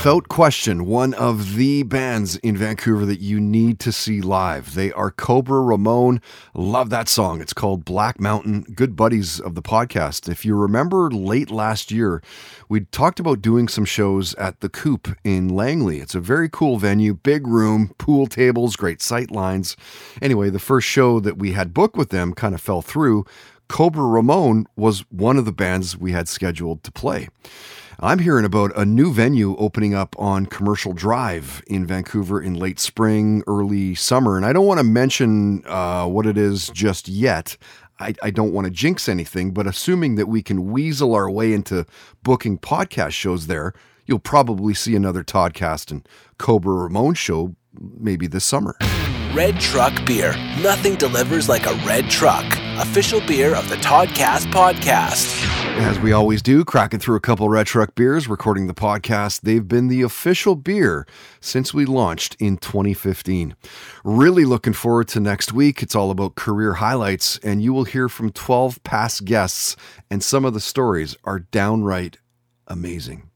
Without 0.00 0.28
question, 0.28 0.86
one 0.86 1.12
of 1.12 1.56
the 1.56 1.82
bands 1.82 2.36
in 2.36 2.56
Vancouver 2.56 3.04
that 3.04 3.20
you 3.20 3.38
need 3.38 3.78
to 3.78 3.92
see 3.92 4.22
live. 4.22 4.74
They 4.74 4.90
are 4.92 5.10
Cobra 5.10 5.60
Ramon. 5.60 6.22
Love 6.54 6.88
that 6.88 7.06
song. 7.06 7.42
It's 7.42 7.52
called 7.52 7.84
Black 7.84 8.18
Mountain. 8.18 8.62
Good 8.74 8.96
buddies 8.96 9.38
of 9.38 9.54
the 9.54 9.60
podcast. 9.60 10.26
If 10.26 10.42
you 10.42 10.54
remember 10.54 11.10
late 11.10 11.50
last 11.50 11.90
year, 11.90 12.22
we 12.66 12.80
talked 12.86 13.20
about 13.20 13.42
doing 13.42 13.68
some 13.68 13.84
shows 13.84 14.34
at 14.36 14.60
the 14.60 14.70
Coop 14.70 15.18
in 15.22 15.50
Langley. 15.50 15.98
It's 15.98 16.14
a 16.14 16.20
very 16.20 16.48
cool 16.48 16.78
venue, 16.78 17.12
big 17.12 17.46
room, 17.46 17.94
pool 17.98 18.26
tables, 18.26 18.76
great 18.76 19.02
sight 19.02 19.30
lines. 19.30 19.76
Anyway, 20.22 20.48
the 20.48 20.58
first 20.58 20.88
show 20.88 21.20
that 21.20 21.36
we 21.36 21.52
had 21.52 21.74
booked 21.74 21.96
with 21.96 22.08
them 22.08 22.32
kind 22.32 22.54
of 22.54 22.62
fell 22.62 22.80
through. 22.80 23.26
Cobra 23.68 24.04
Ramon 24.04 24.66
was 24.76 25.04
one 25.10 25.36
of 25.36 25.44
the 25.44 25.52
bands 25.52 25.94
we 25.94 26.12
had 26.12 26.26
scheduled 26.26 26.82
to 26.84 26.90
play. 26.90 27.28
I'm 28.02 28.18
hearing 28.18 28.46
about 28.46 28.74
a 28.78 28.86
new 28.86 29.12
venue 29.12 29.54
opening 29.58 29.92
up 29.92 30.16
on 30.18 30.46
Commercial 30.46 30.94
Drive 30.94 31.62
in 31.66 31.84
Vancouver 31.84 32.40
in 32.40 32.54
late 32.54 32.80
spring, 32.80 33.42
early 33.46 33.94
summer. 33.94 34.38
And 34.38 34.46
I 34.46 34.54
don't 34.54 34.64
want 34.64 34.78
to 34.78 34.84
mention 34.84 35.62
uh, 35.66 36.06
what 36.06 36.24
it 36.24 36.38
is 36.38 36.70
just 36.70 37.08
yet. 37.08 37.58
I, 37.98 38.14
I 38.22 38.30
don't 38.30 38.54
want 38.54 38.64
to 38.64 38.70
jinx 38.70 39.06
anything, 39.06 39.50
but 39.50 39.66
assuming 39.66 40.14
that 40.14 40.28
we 40.28 40.42
can 40.42 40.70
weasel 40.70 41.14
our 41.14 41.30
way 41.30 41.52
into 41.52 41.84
booking 42.22 42.58
podcast 42.58 43.12
shows 43.12 43.48
there, 43.48 43.74
you'll 44.06 44.18
probably 44.18 44.72
see 44.72 44.96
another 44.96 45.22
Toddcast 45.22 45.90
and 45.90 46.08
Cobra 46.38 46.72
Ramon 46.72 47.12
show 47.12 47.54
maybe 47.78 48.26
this 48.26 48.46
summer. 48.46 48.78
Red 49.34 49.60
Truck 49.60 50.04
Beer. 50.04 50.32
Nothing 50.60 50.96
delivers 50.96 51.48
like 51.48 51.66
a 51.66 51.74
red 51.86 52.10
truck. 52.10 52.44
Official 52.78 53.20
beer 53.20 53.54
of 53.54 53.68
the 53.68 53.76
Toddcast 53.76 54.50
podcast. 54.50 55.46
As 55.78 56.00
we 56.00 56.10
always 56.10 56.42
do, 56.42 56.64
cracking 56.64 56.98
through 56.98 57.14
a 57.14 57.20
couple 57.20 57.48
Red 57.48 57.68
Truck 57.68 57.94
beers, 57.94 58.26
recording 58.26 58.66
the 58.66 58.74
podcast. 58.74 59.42
They've 59.42 59.66
been 59.66 59.86
the 59.86 60.02
official 60.02 60.56
beer 60.56 61.06
since 61.40 61.72
we 61.72 61.84
launched 61.84 62.34
in 62.40 62.56
2015. 62.56 63.54
Really 64.02 64.44
looking 64.44 64.72
forward 64.72 65.06
to 65.08 65.20
next 65.20 65.52
week. 65.52 65.80
It's 65.80 65.94
all 65.94 66.10
about 66.10 66.34
career 66.34 66.74
highlights, 66.74 67.38
and 67.38 67.62
you 67.62 67.72
will 67.72 67.84
hear 67.84 68.08
from 68.08 68.32
12 68.32 68.82
past 68.82 69.24
guests, 69.24 69.76
and 70.10 70.24
some 70.24 70.44
of 70.44 70.54
the 70.54 70.60
stories 70.60 71.16
are 71.22 71.38
downright 71.38 72.18
amazing. 72.66 73.29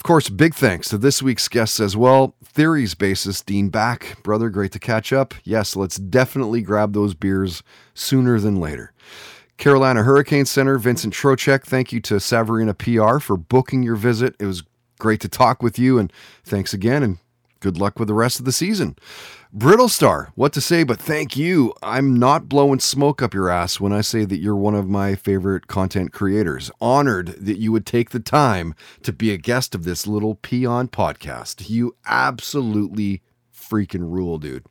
Of 0.00 0.04
course, 0.04 0.30
big 0.30 0.54
thanks 0.54 0.88
to 0.88 0.96
this 0.96 1.22
week's 1.22 1.46
guests 1.46 1.78
as 1.78 1.94
well. 1.94 2.34
Theory's 2.42 2.94
bassist 2.94 3.44
Dean 3.44 3.68
Back. 3.68 4.16
Brother, 4.22 4.48
great 4.48 4.72
to 4.72 4.78
catch 4.78 5.12
up. 5.12 5.34
Yes, 5.44 5.76
let's 5.76 5.96
definitely 5.96 6.62
grab 6.62 6.94
those 6.94 7.12
beers 7.12 7.62
sooner 7.92 8.40
than 8.40 8.56
later. 8.56 8.94
Carolina 9.58 10.02
Hurricane 10.02 10.46
Center, 10.46 10.78
Vincent 10.78 11.12
Trocheck. 11.12 11.64
Thank 11.64 11.92
you 11.92 12.00
to 12.00 12.14
Savarina 12.14 12.72
PR 12.78 13.20
for 13.20 13.36
booking 13.36 13.82
your 13.82 13.94
visit. 13.94 14.34
It 14.38 14.46
was 14.46 14.62
great 14.98 15.20
to 15.20 15.28
talk 15.28 15.62
with 15.62 15.78
you, 15.78 15.98
and 15.98 16.10
thanks 16.44 16.72
again, 16.72 17.02
and 17.02 17.18
good 17.60 17.78
luck 17.78 17.98
with 17.98 18.08
the 18.08 18.14
rest 18.14 18.38
of 18.38 18.44
the 18.44 18.52
season. 18.52 18.96
Brittlestar, 19.56 20.28
what 20.34 20.52
to 20.52 20.60
say, 20.60 20.82
but 20.82 21.00
thank 21.00 21.36
you. 21.36 21.72
I'm 21.82 22.18
not 22.18 22.48
blowing 22.48 22.80
smoke 22.80 23.20
up 23.20 23.34
your 23.34 23.48
ass 23.48 23.80
when 23.80 23.92
I 23.92 24.00
say 24.00 24.24
that 24.24 24.38
you're 24.38 24.56
one 24.56 24.74
of 24.74 24.88
my 24.88 25.14
favorite 25.14 25.66
content 25.66 26.12
creators. 26.12 26.70
Honored 26.80 27.28
that 27.38 27.58
you 27.58 27.72
would 27.72 27.86
take 27.86 28.10
the 28.10 28.20
time 28.20 28.74
to 29.02 29.12
be 29.12 29.32
a 29.32 29.36
guest 29.36 29.74
of 29.74 29.84
this 29.84 30.06
little 30.06 30.36
peon 30.36 30.88
podcast. 30.88 31.68
You 31.68 31.96
absolutely 32.06 33.22
freaking 33.52 34.10
rule, 34.10 34.38
dude. 34.38 34.64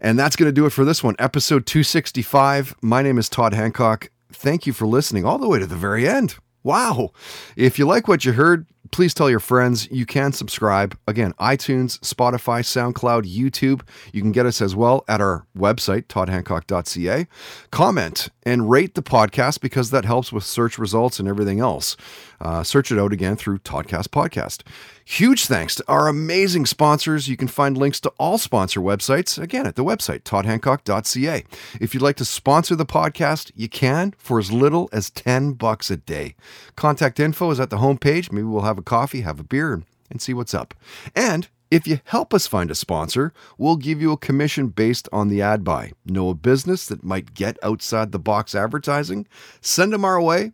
And 0.00 0.18
that's 0.18 0.36
going 0.36 0.48
to 0.48 0.52
do 0.52 0.66
it 0.66 0.70
for 0.70 0.84
this 0.84 1.02
one, 1.02 1.16
episode 1.18 1.66
265. 1.66 2.74
My 2.82 3.02
name 3.02 3.18
is 3.18 3.28
Todd 3.28 3.54
Hancock. 3.54 4.10
Thank 4.32 4.66
you 4.66 4.72
for 4.72 4.86
listening 4.86 5.24
all 5.24 5.38
the 5.38 5.48
way 5.48 5.58
to 5.58 5.66
the 5.66 5.76
very 5.76 6.08
end. 6.08 6.36
Wow. 6.62 7.10
If 7.56 7.78
you 7.78 7.86
like 7.86 8.08
what 8.08 8.24
you 8.24 8.32
heard, 8.32 8.66
please 8.90 9.14
tell 9.14 9.30
your 9.30 9.40
friends. 9.40 9.88
You 9.90 10.06
can 10.06 10.32
subscribe. 10.32 10.96
Again, 11.06 11.32
iTunes, 11.40 11.98
Spotify, 12.00 12.60
SoundCloud, 12.60 13.22
YouTube. 13.22 13.82
You 14.12 14.22
can 14.22 14.32
get 14.32 14.46
us 14.46 14.60
as 14.60 14.76
well 14.76 15.04
at 15.08 15.20
our 15.20 15.46
website, 15.56 16.04
toddhancock.ca. 16.04 17.26
Comment 17.70 18.28
and 18.44 18.70
rate 18.70 18.94
the 18.94 19.02
podcast 19.02 19.60
because 19.60 19.90
that 19.90 20.04
helps 20.04 20.32
with 20.32 20.44
search 20.44 20.78
results 20.78 21.18
and 21.18 21.28
everything 21.28 21.60
else. 21.60 21.96
Uh, 22.40 22.62
search 22.62 22.90
it 22.90 22.98
out 22.98 23.12
again 23.12 23.36
through 23.36 23.58
Toddcast 23.58 24.08
Podcast. 24.08 24.62
Huge 25.04 25.46
thanks 25.46 25.74
to 25.74 25.84
our 25.86 26.08
amazing 26.08 26.66
sponsors. 26.66 27.28
You 27.28 27.36
can 27.36 27.48
find 27.48 27.76
links 27.76 28.00
to 28.00 28.12
all 28.18 28.38
sponsor 28.38 28.80
websites 28.80 29.38
again 29.38 29.66
at 29.66 29.76
the 29.76 29.84
website, 29.84 30.22
toddhancock.ca. 30.22 31.44
If 31.80 31.94
you'd 31.94 32.02
like 32.02 32.16
to 32.16 32.24
sponsor 32.24 32.74
the 32.74 32.86
podcast, 32.86 33.52
you 33.54 33.68
can 33.68 34.14
for 34.16 34.38
as 34.38 34.50
little 34.50 34.88
as 34.92 35.10
10 35.10 35.52
bucks 35.54 35.90
a 35.90 35.96
day. 35.96 36.36
Contact 36.76 37.20
info 37.20 37.50
is 37.50 37.60
at 37.60 37.70
the 37.70 37.78
homepage. 37.78 38.32
Maybe 38.32 38.44
we'll 38.44 38.62
have 38.62 38.78
a 38.78 38.82
coffee, 38.82 39.20
have 39.20 39.40
a 39.40 39.44
beer, 39.44 39.82
and 40.10 40.22
see 40.22 40.32
what's 40.32 40.54
up. 40.54 40.74
And 41.14 41.48
if 41.70 41.86
you 41.86 41.98
help 42.04 42.32
us 42.32 42.46
find 42.46 42.70
a 42.70 42.74
sponsor, 42.74 43.32
we'll 43.58 43.76
give 43.76 44.00
you 44.00 44.12
a 44.12 44.16
commission 44.16 44.68
based 44.68 45.08
on 45.12 45.28
the 45.28 45.42
ad 45.42 45.64
buy. 45.64 45.92
Know 46.06 46.28
a 46.28 46.34
business 46.34 46.86
that 46.86 47.02
might 47.02 47.34
get 47.34 47.58
outside 47.62 48.12
the 48.12 48.18
box 48.18 48.54
advertising? 48.54 49.26
Send 49.60 49.92
them 49.92 50.04
our 50.04 50.20
way 50.20 50.52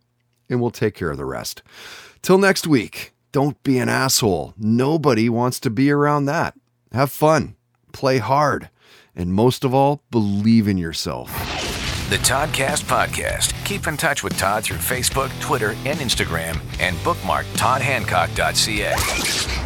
and 0.51 0.61
we'll 0.61 0.71
take 0.71 0.93
care 0.93 1.09
of 1.09 1.17
the 1.17 1.25
rest. 1.25 1.63
Till 2.21 2.37
next 2.37 2.67
week, 2.67 3.13
don't 3.31 3.61
be 3.63 3.79
an 3.79 3.89
asshole. 3.89 4.53
Nobody 4.57 5.29
wants 5.29 5.59
to 5.61 5.69
be 5.69 5.89
around 5.89 6.25
that. 6.25 6.53
Have 6.91 7.11
fun, 7.11 7.55
play 7.93 8.19
hard, 8.19 8.69
and 9.15 9.33
most 9.33 9.63
of 9.63 9.73
all, 9.73 10.03
believe 10.11 10.67
in 10.67 10.77
yourself. 10.77 11.29
The 12.09 12.17
Toddcast 12.17 12.83
Podcast. 12.83 13.53
Keep 13.63 13.87
in 13.87 13.95
touch 13.95 14.21
with 14.21 14.37
Todd 14.37 14.65
through 14.65 14.77
Facebook, 14.77 15.31
Twitter, 15.39 15.71
and 15.85 15.99
Instagram, 15.99 16.59
and 16.81 17.01
bookmark 17.05 17.45
toddhancock.ca. 17.53 19.60